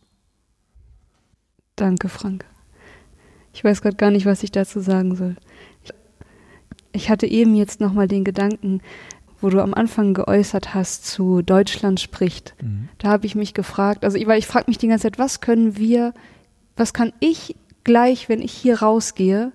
[1.74, 2.44] Danke, Frank.
[3.52, 5.36] Ich weiß gerade gar nicht, was ich dazu sagen soll.
[6.92, 8.82] Ich hatte eben jetzt nochmal den Gedanken,
[9.42, 12.54] wo du am Anfang geäußert hast zu Deutschland spricht.
[12.62, 12.88] Mhm.
[12.98, 15.76] Da habe ich mich gefragt, also weil ich frage mich die ganze Zeit, was können
[15.76, 16.14] wir,
[16.76, 19.52] was kann ich gleich, wenn ich hier rausgehe,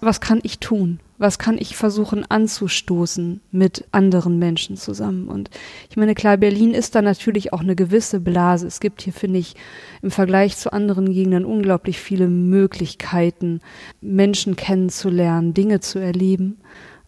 [0.00, 1.00] was kann ich tun?
[1.16, 5.28] Was kann ich versuchen anzustoßen mit anderen Menschen zusammen?
[5.28, 5.48] Und
[5.88, 8.66] ich meine, klar, Berlin ist da natürlich auch eine gewisse Blase.
[8.66, 9.54] Es gibt hier, finde ich,
[10.02, 13.60] im Vergleich zu anderen Gegenden unglaublich viele Möglichkeiten,
[14.00, 16.58] Menschen kennenzulernen, Dinge zu erleben.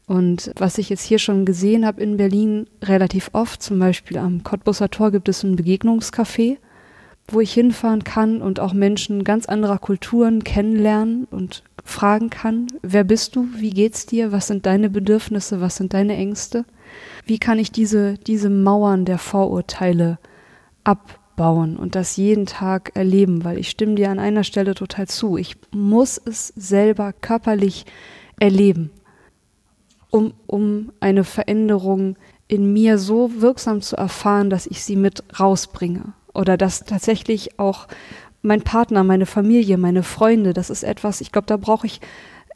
[0.07, 4.45] Und was ich jetzt hier schon gesehen habe in Berlin relativ oft, zum Beispiel am
[4.45, 6.59] Cottbusser Tor gibt es ein Begegnungscafé,
[7.29, 13.03] wo ich hinfahren kann und auch Menschen ganz anderer Kulturen kennenlernen und fragen kann, wer
[13.03, 16.65] bist du, wie geht's dir, was sind deine Bedürfnisse, was sind deine Ängste?
[17.25, 20.19] Wie kann ich diese, diese Mauern der Vorurteile
[20.85, 25.37] abbauen und das jeden Tag erleben, weil ich stimme dir an einer Stelle total zu.
[25.37, 27.87] Ich muss es selber körperlich
[28.39, 28.91] erleben,
[30.11, 32.17] um, um eine Veränderung
[32.49, 37.89] in mir so wirksam zu erfahren, dass ich sie mit rausbringe oder dass tatsächlich auch
[38.43, 42.01] mein Partner, meine Familie, meine Freunde, das ist etwas, ich glaube, da brauche ich,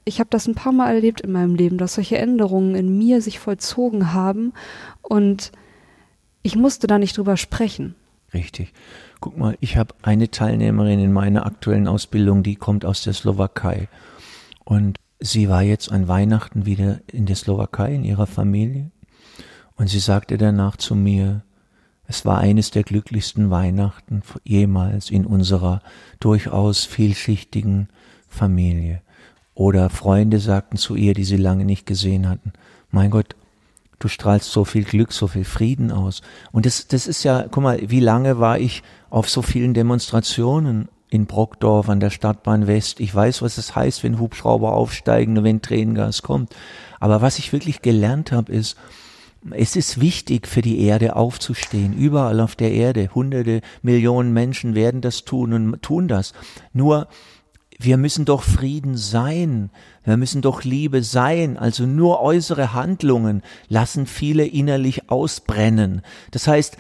[0.05, 3.21] ich habe das ein paar Mal erlebt in meinem Leben, dass solche Änderungen in mir
[3.21, 4.53] sich vollzogen haben
[5.03, 5.51] und
[6.43, 7.97] ich musste da nicht drüber sprechen.
[8.33, 8.73] Richtig.
[9.21, 13.89] Guck mal, ich habe eine Teilnehmerin in meiner aktuellen Ausbildung, die kommt aus der Slowakei.
[14.65, 18.91] Und sie war jetzt an Weihnachten wieder in der Slowakei, in ihrer Familie.
[19.77, 21.43] Und sie sagte danach zu mir,
[22.07, 25.81] es war eines der glücklichsten Weihnachten jemals in unserer
[26.19, 27.89] durchaus vielschichtigen
[28.27, 29.03] Familie.
[29.55, 32.53] Oder Freunde sagten zu ihr, die sie lange nicht gesehen hatten,
[32.91, 33.37] mein Gott,
[33.99, 36.23] du strahlst so viel Glück, so viel Frieden aus.
[36.51, 40.89] Und das, das ist ja, guck mal, wie lange war ich auf so vielen Demonstrationen
[41.11, 43.01] in Brockdorf an der Stadtbahn West.
[43.01, 46.55] Ich weiß, was es heißt, wenn Hubschrauber aufsteigen und wenn Tränengas kommt.
[47.01, 48.77] Aber was ich wirklich gelernt habe, ist,
[49.51, 53.11] es ist wichtig für die Erde aufzustehen, überall auf der Erde.
[53.15, 56.33] Hunderte Millionen Menschen werden das tun und tun das.
[56.73, 57.09] Nur
[57.79, 59.71] wir müssen doch Frieden sein,
[60.05, 66.03] wir müssen doch Liebe sein, also nur äußere Handlungen lassen viele innerlich ausbrennen.
[66.31, 66.77] Das heißt,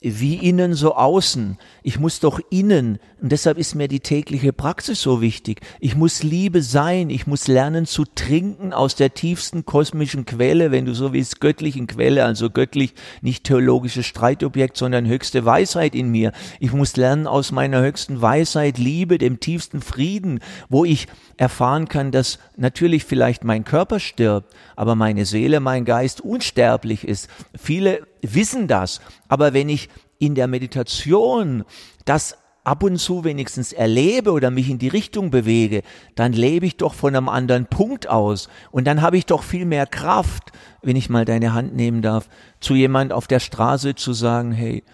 [0.00, 1.58] wie innen so außen.
[1.82, 5.60] Ich muss doch innen, und deshalb ist mir die tägliche Praxis so wichtig.
[5.80, 10.84] Ich muss Liebe sein, ich muss lernen zu trinken aus der tiefsten kosmischen Quelle, wenn
[10.86, 16.32] du so willst, göttlichen Quelle, also göttlich, nicht theologisches Streitobjekt, sondern höchste Weisheit in mir.
[16.60, 20.38] Ich muss lernen aus meiner höchsten Weisheit, Liebe, dem tiefsten Frieden,
[20.68, 26.20] wo ich erfahren kann, dass natürlich vielleicht mein Körper stirbt, aber meine Seele, mein Geist
[26.20, 27.28] unsterblich ist.
[27.56, 29.88] Viele wissen das, aber wenn ich
[30.18, 31.64] in der Meditation
[32.04, 35.82] das ab und zu wenigstens erlebe oder mich in die Richtung bewege,
[36.16, 38.50] dann lebe ich doch von einem anderen Punkt aus.
[38.70, 40.52] Und dann habe ich doch viel mehr Kraft,
[40.82, 42.28] wenn ich mal deine Hand nehmen darf,
[42.60, 44.84] zu jemand auf der Straße zu sagen, hey,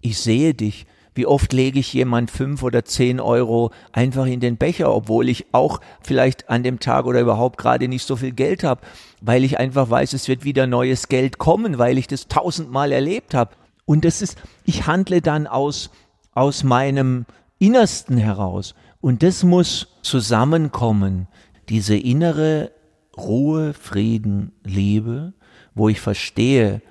[0.00, 4.56] ich sehe dich, wie oft lege ich jemand fünf oder zehn Euro einfach in den
[4.56, 8.62] Becher, obwohl ich auch vielleicht an dem Tag oder überhaupt gerade nicht so viel Geld
[8.64, 8.82] habe,
[9.20, 13.34] weil ich einfach weiß, es wird wieder neues Geld kommen, weil ich das tausendmal erlebt
[13.34, 13.54] habe.
[13.84, 15.90] Und das ist, ich handle dann aus,
[16.32, 17.26] aus meinem
[17.58, 18.74] Innersten heraus.
[19.00, 21.26] Und das muss zusammenkommen,
[21.68, 22.70] diese innere
[23.16, 25.32] Ruhe, Frieden, Liebe,
[25.74, 26.82] wo ich verstehe,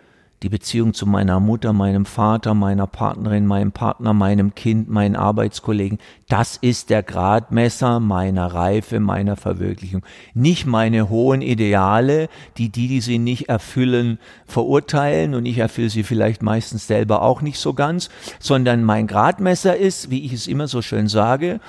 [0.42, 6.00] die Beziehung zu meiner Mutter, meinem Vater, meiner Partnerin, meinem Partner, meinem Kind, meinen Arbeitskollegen,
[6.30, 10.04] das ist der Gradmesser meiner Reife, meiner Verwirklichung.
[10.34, 16.04] Nicht meine hohen Ideale, die die, die sie nicht erfüllen, verurteilen und ich erfülle sie
[16.04, 18.10] vielleicht meistens selber auch nicht so ganz,
[18.40, 21.60] sondern mein Gradmesser ist, wie ich es immer so schön sage,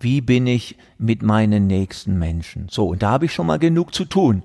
[0.00, 2.68] wie bin ich mit meinen nächsten Menschen?
[2.70, 4.42] So, und da habe ich schon mal genug zu tun.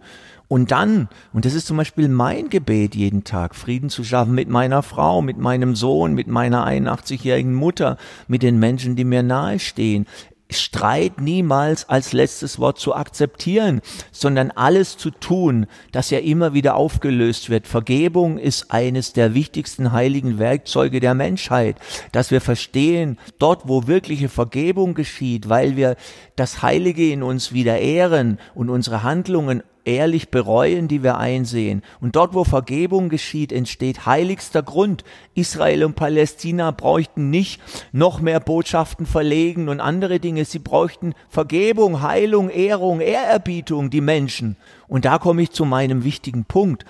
[0.54, 4.50] Und dann, und das ist zum Beispiel mein Gebet jeden Tag, Frieden zu schaffen mit
[4.50, 7.98] meiner Frau, mit meinem Sohn, mit meiner 81-jährigen Mutter,
[8.28, 10.06] mit den Menschen, die mir nahestehen.
[10.52, 13.82] Streit niemals als letztes Wort zu akzeptieren,
[14.12, 17.66] sondern alles zu tun, dass er immer wieder aufgelöst wird.
[17.66, 21.78] Vergebung ist eines der wichtigsten heiligen Werkzeuge der Menschheit,
[22.12, 25.96] dass wir verstehen, dort wo wirkliche Vergebung geschieht, weil wir
[26.36, 31.82] das Heilige in uns wieder ehren und unsere Handlungen ehrlich bereuen, die wir einsehen.
[32.00, 35.04] Und dort, wo Vergebung geschieht, entsteht heiligster Grund.
[35.36, 37.62] Israel und Palästina bräuchten nicht
[37.92, 40.46] noch mehr Botschaften verlegen und andere Dinge.
[40.46, 44.58] Sie bräuchten Vergebung, Heilung, Ehrung, Ehrerbietung, die Menschen.
[44.88, 46.86] Und da komme ich zu meinem wichtigen Punkt.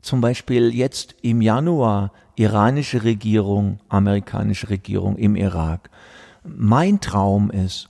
[0.00, 5.90] Zum Beispiel jetzt im Januar iranische Regierung, amerikanische Regierung im Irak.
[6.44, 7.88] Mein Traum ist,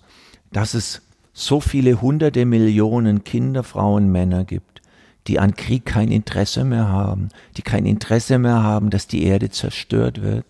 [0.52, 1.02] dass es
[1.39, 4.82] so viele hunderte Millionen Kinder, Frauen, Männer gibt,
[5.28, 9.49] die an Krieg kein Interesse mehr haben, die kein Interesse mehr haben, dass die Erde
[9.49, 10.45] zerstört wird,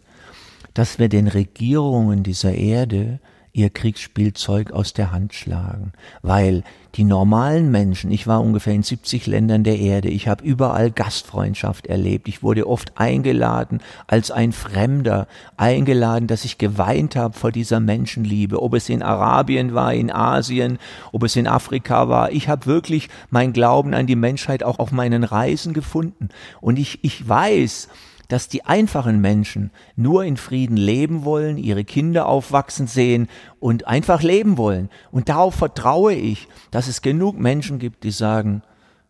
[0.73, 3.21] dass wir den Regierungen dieser Erde
[3.53, 6.65] ihr Kriegsspielzeug aus der Hand schlagen, weil
[6.99, 11.87] die normalen Menschen, ich war ungefähr in 70 Ländern der Erde, ich habe überall Gastfreundschaft
[11.87, 17.79] erlebt, ich wurde oft eingeladen als ein Fremder, eingeladen, dass ich geweint habe vor dieser
[17.79, 20.79] Menschenliebe, ob es in Arabien war, in Asien,
[21.13, 24.91] ob es in Afrika war, ich habe wirklich mein Glauben an die Menschheit auch auf
[24.91, 26.31] meinen Reisen gefunden.
[26.61, 27.89] Und ich, ich weiß,
[28.29, 34.23] dass die einfachen Menschen nur in Frieden leben wollen, ihre Kinder aufwachsen sehen und einfach
[34.23, 34.91] leben wollen.
[35.11, 38.63] Und darauf vertraue ich, dass es genug Menschen gibt, die sagen,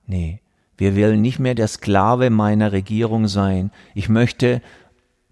[0.07, 0.41] nee,
[0.77, 3.73] wir wollen nicht mehr der Sklave meiner Regierung sein.
[3.95, 4.63] Ich möchte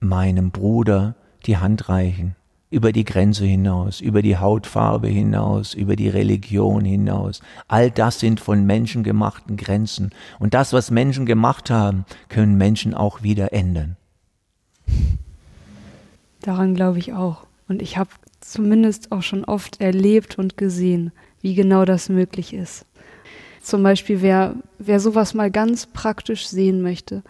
[0.01, 1.15] meinem Bruder
[1.47, 2.35] die Hand reichen
[2.77, 7.41] über die Grenze hinaus, über die Hautfarbe hinaus, über die Religion hinaus.
[7.69, 10.11] All das sind von Menschen gemachten Grenzen.
[10.39, 13.97] Und das, was Menschen gemacht haben, können Menschen auch wieder ändern.
[16.43, 17.47] Daran glaube ich auch.
[17.67, 18.11] Und ich habe
[18.41, 22.85] zumindest auch schon oft erlebt und gesehen, wie genau das möglich ist.
[23.63, 27.23] Zum Beispiel, wer, wer sowas mal ganz praktisch sehen möchte.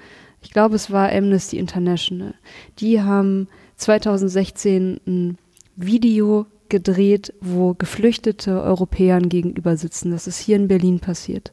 [0.46, 2.32] Ich glaube, es war Amnesty International.
[2.78, 5.38] Die haben 2016 ein
[5.74, 10.12] Video gedreht, wo Geflüchtete Europäern gegenüber sitzen.
[10.12, 11.52] Das ist hier in Berlin passiert.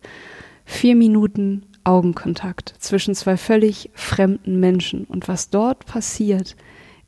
[0.63, 5.05] Vier Minuten Augenkontakt zwischen zwei völlig fremden Menschen.
[5.05, 6.55] Und was dort passiert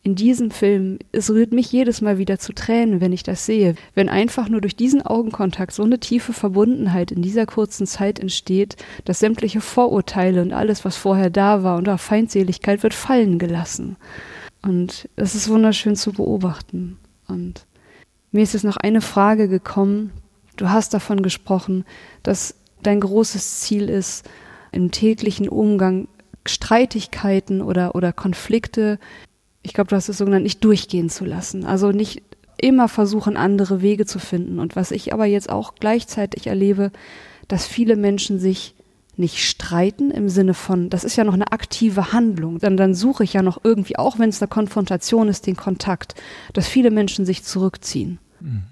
[0.05, 3.73] in diesem Film, es rührt mich jedes Mal wieder zu Tränen, wenn ich das sehe.
[3.95, 8.75] Wenn einfach nur durch diesen Augenkontakt so eine tiefe Verbundenheit in dieser kurzen Zeit entsteht,
[9.05, 13.95] dass sämtliche Vorurteile und alles, was vorher da war und auch Feindseligkeit wird fallen gelassen.
[14.61, 16.99] Und es ist wunderschön zu beobachten.
[17.27, 17.65] Und
[18.31, 20.11] mir ist jetzt noch eine Frage gekommen.
[20.55, 21.83] Du hast davon gesprochen,
[22.21, 22.53] dass
[22.83, 24.29] dein großes Ziel ist,
[24.71, 26.07] im täglichen Umgang
[26.45, 28.99] Streitigkeiten oder, oder Konflikte,
[29.65, 31.65] ich glaube, du hast es so genannt, nicht durchgehen zu lassen.
[31.65, 32.21] Also nicht
[32.57, 34.59] immer versuchen, andere Wege zu finden.
[34.59, 36.91] Und was ich aber jetzt auch gleichzeitig erlebe,
[37.47, 38.75] dass viele Menschen sich
[39.17, 43.23] nicht streiten im Sinne von, das ist ja noch eine aktive Handlung, dann, dann suche
[43.23, 46.15] ich ja noch irgendwie, auch wenn es eine Konfrontation ist, den Kontakt,
[46.53, 48.19] dass viele Menschen sich zurückziehen.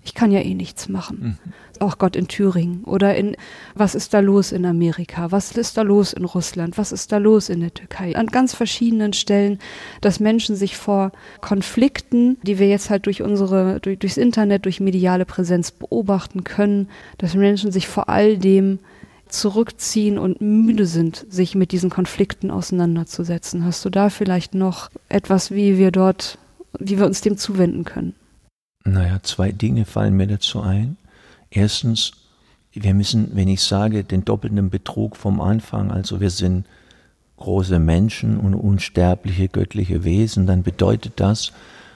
[0.03, 1.19] Ich kann ja eh nichts machen.
[1.19, 1.53] Mhm.
[1.80, 3.36] Auch Gott in Thüringen oder in,
[3.74, 5.32] was ist da los in Amerika?
[5.32, 6.78] Was ist da los in Russland?
[6.78, 8.15] Was ist da los in der Türkei?
[8.15, 9.59] An ganz verschiedenen Stellen,
[10.01, 11.11] dass Menschen sich vor
[11.41, 16.89] Konflikten, die wir jetzt halt durch unsere, durch, durchs Internet, durch mediale Präsenz beobachten können,
[17.17, 18.80] dass Menschen sich vor all dem
[19.28, 23.65] zurückziehen und müde sind, sich mit diesen Konflikten auseinanderzusetzen.
[23.65, 26.38] Hast du da vielleicht noch etwas, wie wir dort,
[26.78, 28.13] wie wir uns dem zuwenden können?
[28.86, 30.98] Naja, zwei Dinge fallen mir dazu ein.
[31.50, 32.12] Erstens,
[32.74, 36.66] wir müssen, wenn ich sage, den doppelten Betrug vom Anfang, also wir sind
[37.38, 41.52] große Menschen und unsterbliche göttliche Wesen, dann bedeutet das,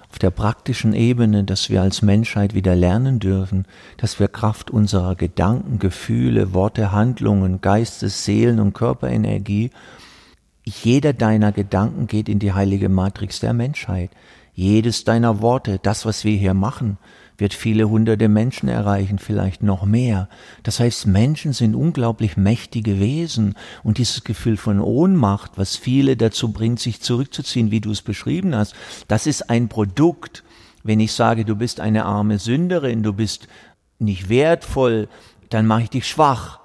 [0.09, 3.65] auf der praktischen Ebene, dass wir als Menschheit wieder lernen dürfen,
[3.97, 9.71] dass wir Kraft unserer Gedanken, Gefühle, Worte, Handlungen, Geistes, Seelen und Körperenergie
[10.83, 14.11] jeder deiner Gedanken geht in die heilige Matrix der Menschheit.
[14.59, 16.97] Jedes deiner Worte, das, was wir hier machen,
[17.37, 20.29] wird viele hunderte Menschen erreichen, vielleicht noch mehr.
[20.63, 23.53] Das heißt, Menschen sind unglaublich mächtige Wesen
[23.83, 28.55] und dieses Gefühl von Ohnmacht, was viele dazu bringt, sich zurückzuziehen, wie du es beschrieben
[28.55, 28.73] hast,
[29.07, 30.43] das ist ein Produkt.
[30.81, 33.47] Wenn ich sage, du bist eine arme Sünderin, du bist
[33.99, 35.07] nicht wertvoll,
[35.49, 36.61] dann mache ich dich schwach.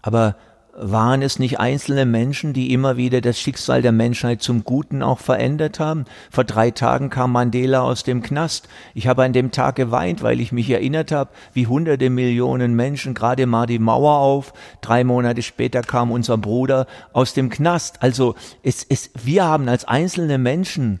[0.00, 0.36] Aber
[0.76, 5.20] waren es nicht einzelne Menschen, die immer wieder das Schicksal der Menschheit zum Guten auch
[5.20, 6.04] verändert haben?
[6.30, 8.68] Vor drei Tagen kam Mandela aus dem Knast.
[8.94, 13.14] Ich habe an dem Tag geweint, weil ich mich erinnert habe, wie hunderte Millionen Menschen
[13.14, 14.52] gerade mal die Mauer auf.
[14.80, 18.02] Drei Monate später kam unser Bruder aus dem Knast.
[18.02, 21.00] Also es, es, wir haben als einzelne Menschen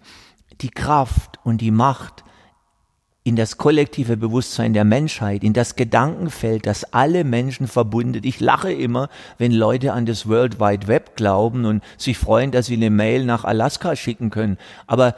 [0.60, 2.23] die Kraft und die Macht,
[3.26, 8.26] in das kollektive Bewusstsein der Menschheit, in das Gedankenfeld, das alle Menschen verbundet.
[8.26, 9.08] Ich lache immer,
[9.38, 13.24] wenn Leute an das World Wide Web glauben und sich freuen, dass sie eine Mail
[13.24, 14.58] nach Alaska schicken können.
[14.86, 15.14] Aber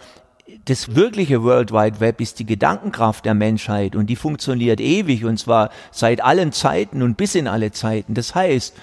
[0.67, 5.41] das wirkliche World Wide Web ist die Gedankenkraft der Menschheit und die funktioniert ewig und
[5.41, 8.15] zwar seit allen Zeiten und bis in alle Zeiten.
[8.15, 8.77] Das heißt,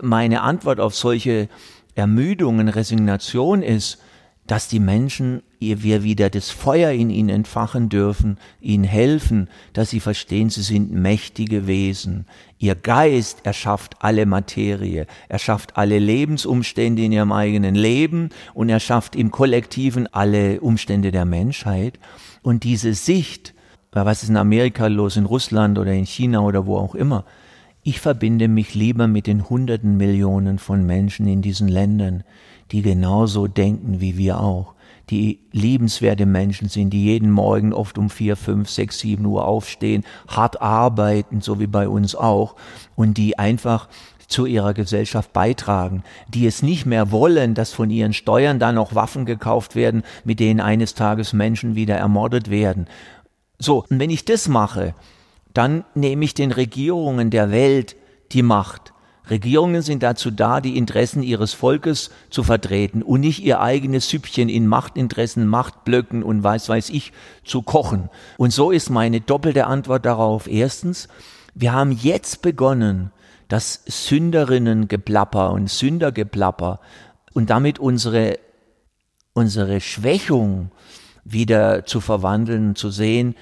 [0.00, 1.50] meine Antwort auf solche
[1.94, 3.98] Ermüdungen, Resignation ist,
[4.46, 10.00] dass die Menschen, wir wieder das Feuer in ihnen entfachen dürfen, ihnen helfen, dass sie
[10.00, 12.26] verstehen, sie sind mächtige Wesen.
[12.58, 18.80] Ihr Geist erschafft alle Materie, er schafft alle Lebensumstände in ihrem eigenen Leben und er
[18.80, 22.00] schafft im Kollektiven alle Umstände der Menschheit.
[22.42, 23.54] Und diese Sicht,
[23.92, 27.24] was ist in Amerika los, in Russland oder in China oder wo auch immer,
[27.84, 32.22] ich verbinde mich lieber mit den hunderten Millionen von Menschen in diesen Ländern,
[32.72, 34.74] die genauso denken wie wir auch,
[35.10, 40.04] die liebenswerte Menschen sind, die jeden Morgen oft um vier, fünf, sechs, sieben Uhr aufstehen,
[40.28, 42.56] hart arbeiten, so wie bei uns auch,
[42.94, 43.88] und die einfach
[44.26, 48.94] zu ihrer Gesellschaft beitragen, die es nicht mehr wollen, dass von ihren Steuern da noch
[48.94, 52.86] Waffen gekauft werden, mit denen eines Tages Menschen wieder ermordet werden.
[53.58, 54.94] So, und wenn ich das mache,
[55.52, 57.96] dann nehme ich den Regierungen der Welt
[58.32, 58.91] die Macht.
[59.32, 64.50] Regierungen sind dazu da, die Interessen ihres Volkes zu vertreten und nicht ihr eigenes Süppchen
[64.50, 67.12] in Machtinteressen, Machtblöcken und weiß weiß ich
[67.42, 68.10] zu kochen.
[68.36, 70.46] Und so ist meine doppelte Antwort darauf.
[70.46, 71.08] Erstens,
[71.54, 73.10] wir haben jetzt begonnen,
[73.48, 76.80] das Sünderinnengeplapper und Sündergeplapper
[77.32, 78.38] und damit unsere,
[79.32, 80.70] unsere Schwächung
[81.24, 83.34] wieder zu verwandeln, zu sehen,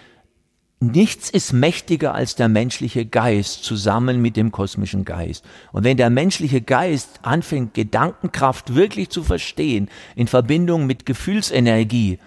[0.82, 5.44] Nichts ist mächtiger als der menschliche Geist zusammen mit dem kosmischen Geist.
[5.72, 12.18] Und wenn der menschliche Geist anfängt, Gedankenkraft wirklich zu verstehen, in Verbindung mit Gefühlsenergie,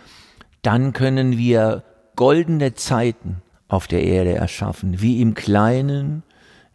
[0.62, 1.84] dann können wir
[2.16, 6.22] goldene Zeiten auf der Erde erschaffen, wie im Kleinen,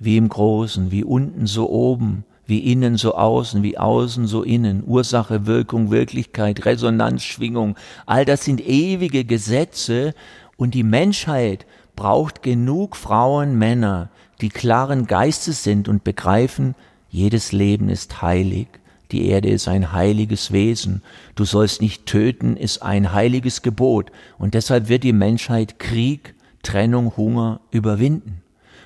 [0.01, 4.83] wie im Großen, wie unten so oben, wie innen so außen, wie außen so innen,
[4.85, 10.15] Ursache, Wirkung, Wirklichkeit, Resonanz, Schwingung, all das sind ewige Gesetze
[10.59, 11.65] und die Menschheit
[11.97, 14.11] braucht genug Frauen, Männer,
[14.43, 16.75] die klaren Geistes sind und begreifen,
[17.09, 18.67] jedes Leben ist heilig.
[19.11, 21.03] Die Erde ist ein heiliges Wesen.
[21.35, 24.11] Du sollst nicht töten, ist ein heiliges Gebot.
[24.37, 28.43] Und deshalb wird die Menschheit Krieg, Trennung, Hunger überwinden.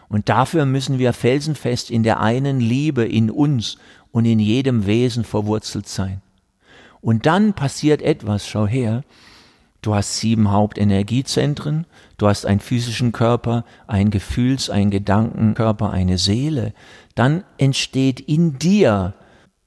[0.08, 3.78] Und dafür müssen wir felsenfest in der einen Liebe in uns
[4.12, 6.20] und in jedem Wesen verwurzelt sein.
[7.00, 9.02] Und dann passiert etwas, schau her,
[9.82, 16.72] Du hast sieben Hauptenergiezentren, du hast einen physischen Körper, einen Gefühls-, einen Gedankenkörper, eine Seele.
[17.16, 19.14] Dann entsteht in dir,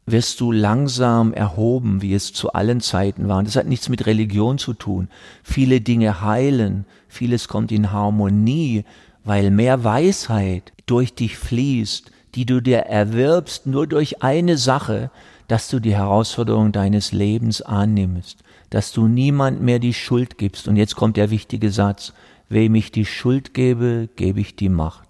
[0.06, 3.40] wirst du langsam erhoben, wie es zu allen Zeiten war.
[3.40, 5.10] Und das hat nichts mit Religion zu tun.
[5.44, 8.86] Viele Dinge heilen, vieles kommt in Harmonie,
[9.26, 15.12] weil mehr Weisheit durch dich fließt, die du dir erwirbst nur durch eine Sache,
[15.50, 18.46] dass du die Herausforderung deines Lebens annimmst
[18.76, 20.68] dass du niemand mehr die Schuld gibst.
[20.68, 22.12] Und jetzt kommt der wichtige Satz,
[22.50, 25.08] wem ich die Schuld gebe, gebe ich die Macht.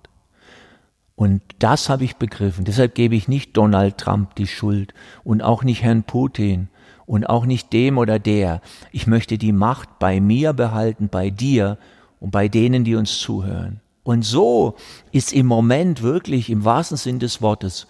[1.16, 2.64] Und das habe ich begriffen.
[2.64, 4.94] Deshalb gebe ich nicht Donald Trump die Schuld
[5.24, 6.68] und auch nicht Herrn Putin
[7.08, 8.62] und auch nicht dem oder der.
[8.92, 11.80] Ich möchte die Macht bei mir behalten, bei dir
[12.20, 13.82] und bei denen, die uns zuhören.
[14.04, 14.76] Und so
[15.12, 17.88] ist im Moment wirklich im wahrsten Sinn des Wortes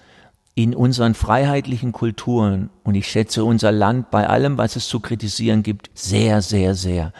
[0.55, 5.63] in unseren freiheitlichen Kulturen, und ich schätze unser Land bei allem, was es zu kritisieren
[5.63, 7.11] gibt, sehr, sehr, sehr,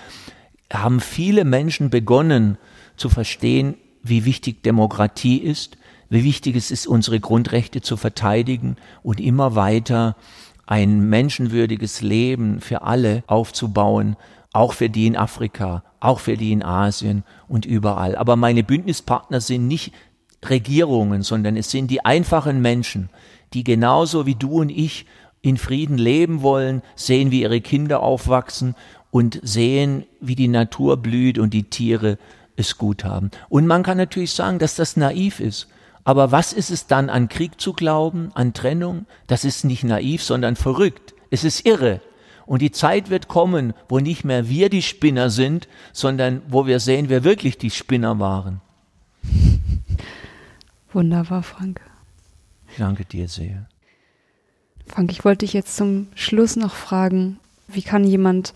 [0.71, 2.57] haben viele Menschen begonnen
[2.95, 5.77] zu verstehen, wie wichtig Demokratie ist,
[6.09, 10.15] wie wichtig es ist, unsere Grundrechte zu verteidigen und immer weiter
[10.65, 14.15] ein menschenwürdiges Leben für alle aufzubauen,
[14.53, 18.15] auch für die in Afrika, auch für die in Asien und überall.
[18.15, 19.93] Aber meine Bündnispartner sind nicht
[20.49, 23.09] Regierungen, sondern es sind die einfachen Menschen,
[23.53, 25.05] die genauso wie du und ich
[25.41, 28.75] in Frieden leben wollen, sehen, wie ihre Kinder aufwachsen
[29.11, 32.17] und sehen, wie die Natur blüht und die Tiere
[32.55, 33.31] es gut haben.
[33.49, 35.67] Und man kann natürlich sagen, dass das naiv ist.
[36.03, 39.05] Aber was ist es dann an Krieg zu glauben, an Trennung?
[39.27, 41.13] Das ist nicht naiv, sondern verrückt.
[41.31, 42.01] Es ist irre.
[42.45, 46.79] Und die Zeit wird kommen, wo nicht mehr wir die Spinner sind, sondern wo wir
[46.79, 48.61] sehen, wer wirklich die Spinner waren.
[50.95, 51.81] Wunderbar, Frank.
[52.71, 53.67] Ich danke dir sehr.
[54.87, 57.37] Frank, ich wollte dich jetzt zum Schluss noch fragen,
[57.67, 58.53] wie kann jemand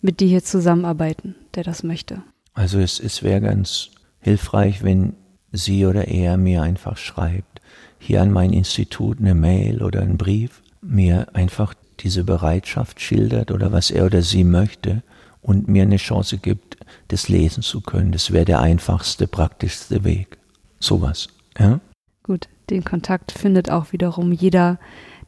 [0.00, 2.22] mit dir hier zusammenarbeiten, der das möchte?
[2.54, 3.90] Also es, es wäre ganz
[4.20, 5.14] hilfreich, wenn
[5.50, 7.60] sie oder er mir einfach schreibt,
[7.98, 13.72] hier an mein Institut eine Mail oder einen Brief, mir einfach diese Bereitschaft schildert oder
[13.72, 15.02] was er oder sie möchte
[15.42, 16.76] und mir eine Chance gibt,
[17.08, 18.12] das lesen zu können.
[18.12, 20.38] Das wäre der einfachste, praktischste Weg.
[20.78, 21.28] Sowas.
[21.58, 21.80] Ja?
[22.22, 24.78] Gut, den Kontakt findet auch wiederum jeder,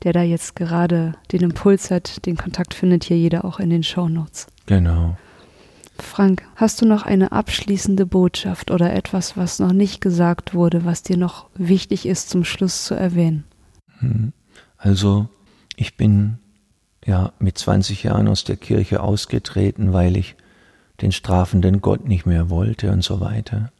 [0.02, 2.26] der da jetzt gerade den Impuls hat.
[2.26, 4.46] Den Kontakt findet hier jeder auch in den Show Notes.
[4.66, 5.16] Genau.
[5.98, 11.02] Frank, hast du noch eine abschließende Botschaft oder etwas, was noch nicht gesagt wurde, was
[11.02, 13.44] dir noch wichtig ist zum Schluss zu erwähnen?
[13.98, 14.32] Hm.
[14.78, 15.28] Also,
[15.76, 16.38] ich bin
[17.04, 20.36] ja mit 20 Jahren aus der Kirche ausgetreten, weil ich
[21.00, 23.70] den strafenden Gott nicht mehr wollte und so weiter.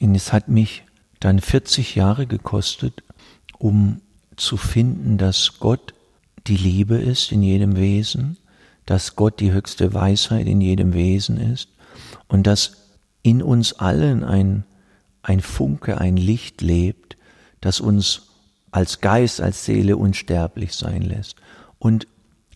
[0.00, 0.84] Und es hat mich
[1.20, 3.02] dann 40 Jahre gekostet,
[3.58, 4.00] um
[4.36, 5.94] zu finden, dass Gott
[6.46, 8.36] die Liebe ist in jedem Wesen,
[8.86, 11.68] dass Gott die höchste Weisheit in jedem Wesen ist
[12.28, 12.88] und dass
[13.22, 14.64] in uns allen ein,
[15.22, 17.16] ein Funke, ein Licht lebt,
[17.60, 18.28] das uns
[18.70, 21.36] als Geist, als Seele unsterblich sein lässt.
[21.78, 22.06] Und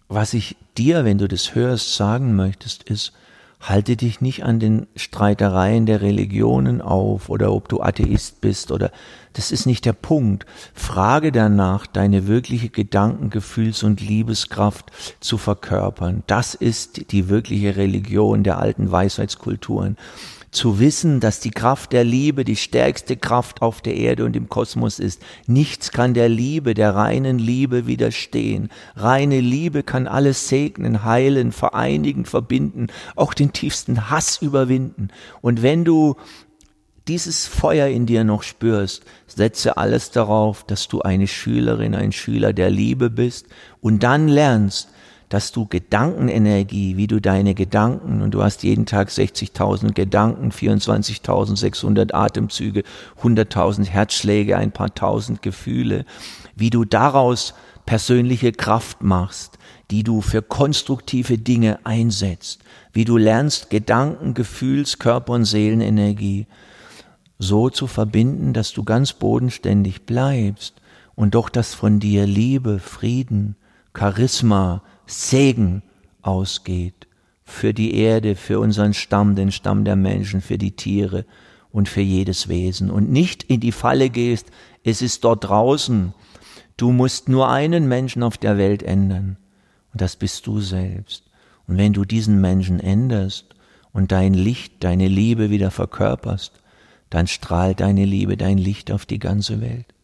[0.09, 3.13] was ich dir, wenn du das hörst, sagen möchtest, ist,
[3.63, 8.91] halte dich nicht an den Streitereien der Religionen auf oder ob du Atheist bist oder
[9.35, 10.45] das ist nicht der Punkt.
[10.75, 14.91] Frage danach, deine wirkliche Gedanken, Gefühls- und Liebeskraft
[15.21, 16.25] zu verkörpern.
[16.27, 19.97] Das ist die wirkliche Religion der alten Weisheitskulturen
[20.53, 24.51] zu wissen, dass die Kraft der Liebe die stärkste Kraft auf der Erde und im
[24.51, 25.23] Kosmos ist.
[25.47, 28.69] Nichts kann der Liebe, der reinen Liebe widerstehen.
[28.95, 35.09] Reine Liebe kann alles segnen, heilen, vereinigen, verbinden, auch den tiefsten Hass überwinden.
[35.41, 36.17] Und wenn du
[37.09, 42.53] dieses Feuer in dir noch spürst, setze alles darauf, dass du eine Schülerin, ein Schüler
[42.53, 43.47] der Liebe bist
[43.81, 44.91] und dann lernst,
[45.33, 52.13] dass du Gedankenenergie, wie du deine Gedanken, und du hast jeden Tag 60.000 Gedanken, 24.600
[52.13, 52.83] Atemzüge,
[53.23, 56.05] 100.000 Herzschläge, ein paar tausend Gefühle,
[56.55, 57.55] wie du daraus
[57.87, 59.59] persönliche Kraft machst,
[59.91, 62.61] die du für konstruktive Dinge einsetzt,
[62.93, 66.47] wie du lernst, Gedanken, Gefühls, Körper und Seelenenergie
[67.39, 70.75] so zu verbinden, dass du ganz bodenständig bleibst
[71.15, 73.57] und doch das von dir Liebe, Frieden,
[73.97, 75.83] Charisma, Segen
[76.23, 77.07] ausgeht
[77.45, 81.27] für die Erde, für unseren Stamm, den Stamm der Menschen, für die Tiere
[81.71, 84.47] und für jedes Wesen und nicht in die Falle gehst,
[84.85, 86.15] es ist dort draußen,
[86.77, 89.37] du musst nur einen Menschen auf der Welt ändern
[89.93, 91.25] und das bist du selbst.
[91.67, 93.55] Und wenn du diesen Menschen änderst
[93.93, 96.61] und dein Licht, deine Liebe wieder verkörperst,
[97.11, 99.95] dann strahlt deine Liebe, dein Licht auf die ganze Welt.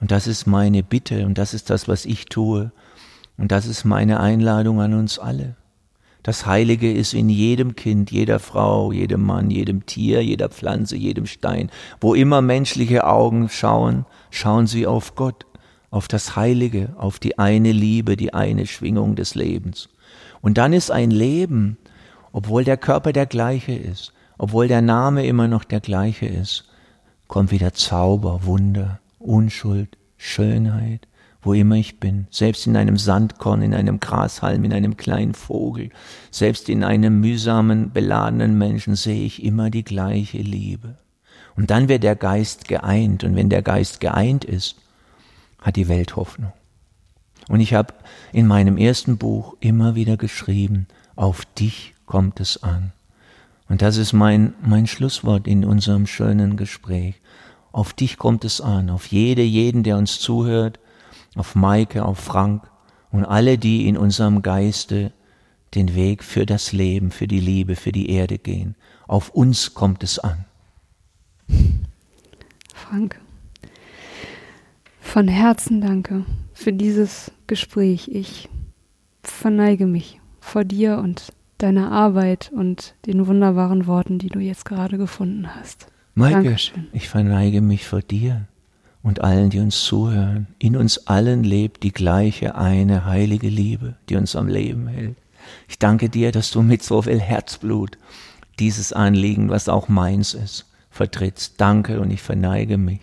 [0.00, 2.72] Und das ist meine Bitte und das ist das, was ich tue
[3.38, 5.56] und das ist meine Einladung an uns alle.
[6.22, 11.26] Das Heilige ist in jedem Kind, jeder Frau, jedem Mann, jedem Tier, jeder Pflanze, jedem
[11.26, 11.70] Stein.
[12.00, 15.46] Wo immer menschliche Augen schauen, schauen sie auf Gott,
[15.90, 19.88] auf das Heilige, auf die eine Liebe, die eine Schwingung des Lebens.
[20.40, 21.76] Und dann ist ein Leben,
[22.32, 26.64] obwohl der Körper der gleiche ist, obwohl der Name immer noch der gleiche ist,
[27.28, 31.06] kommt wieder Zauber, Wunder, Unschuld, Schönheit,
[31.46, 35.90] wo immer ich bin, selbst in einem Sandkorn, in einem Grashalm, in einem kleinen Vogel,
[36.30, 40.96] selbst in einem mühsamen, beladenen Menschen sehe ich immer die gleiche Liebe.
[41.56, 44.76] Und dann wird der Geist geeint, und wenn der Geist geeint ist,
[45.60, 46.52] hat die Welt Hoffnung.
[47.48, 47.94] Und ich habe
[48.32, 52.92] in meinem ersten Buch immer wieder geschrieben, auf dich kommt es an.
[53.68, 57.14] Und das ist mein, mein Schlusswort in unserem schönen Gespräch.
[57.72, 60.78] Auf dich kommt es an, auf jede, jeden, der uns zuhört,
[61.36, 62.68] auf Maike, auf Frank
[63.10, 65.12] und alle, die in unserem Geiste
[65.74, 68.74] den Weg für das Leben, für die Liebe, für die Erde gehen.
[69.06, 70.44] Auf uns kommt es an.
[72.74, 73.20] Frank,
[75.00, 78.08] von Herzen danke für dieses Gespräch.
[78.08, 78.48] Ich
[79.22, 84.98] verneige mich vor dir und deiner Arbeit und den wunderbaren Worten, die du jetzt gerade
[84.98, 85.86] gefunden hast.
[86.14, 86.86] Maike, Dankeschön.
[86.92, 88.46] ich verneige mich vor dir
[89.06, 90.48] und allen, die uns zuhören.
[90.58, 95.14] In uns allen lebt die gleiche eine heilige Liebe, die uns am Leben hält.
[95.68, 97.98] Ich danke dir, dass du mit so viel Herzblut
[98.58, 101.60] dieses Anliegen, was auch meins ist, vertrittst.
[101.60, 102.98] Danke und ich verneige mich.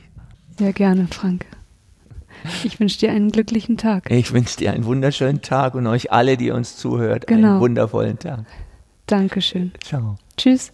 [0.60, 1.46] Sehr gerne, Frank.
[2.66, 4.12] Ich wünsche dir einen glücklichen Tag.
[4.12, 7.52] Ich wünsche dir einen wunderschönen Tag und euch alle, die uns zuhört, genau.
[7.52, 8.46] einen wundervollen Tag.
[9.06, 9.72] Dankeschön.
[9.82, 10.18] Ciao.
[10.36, 10.74] Tschüss.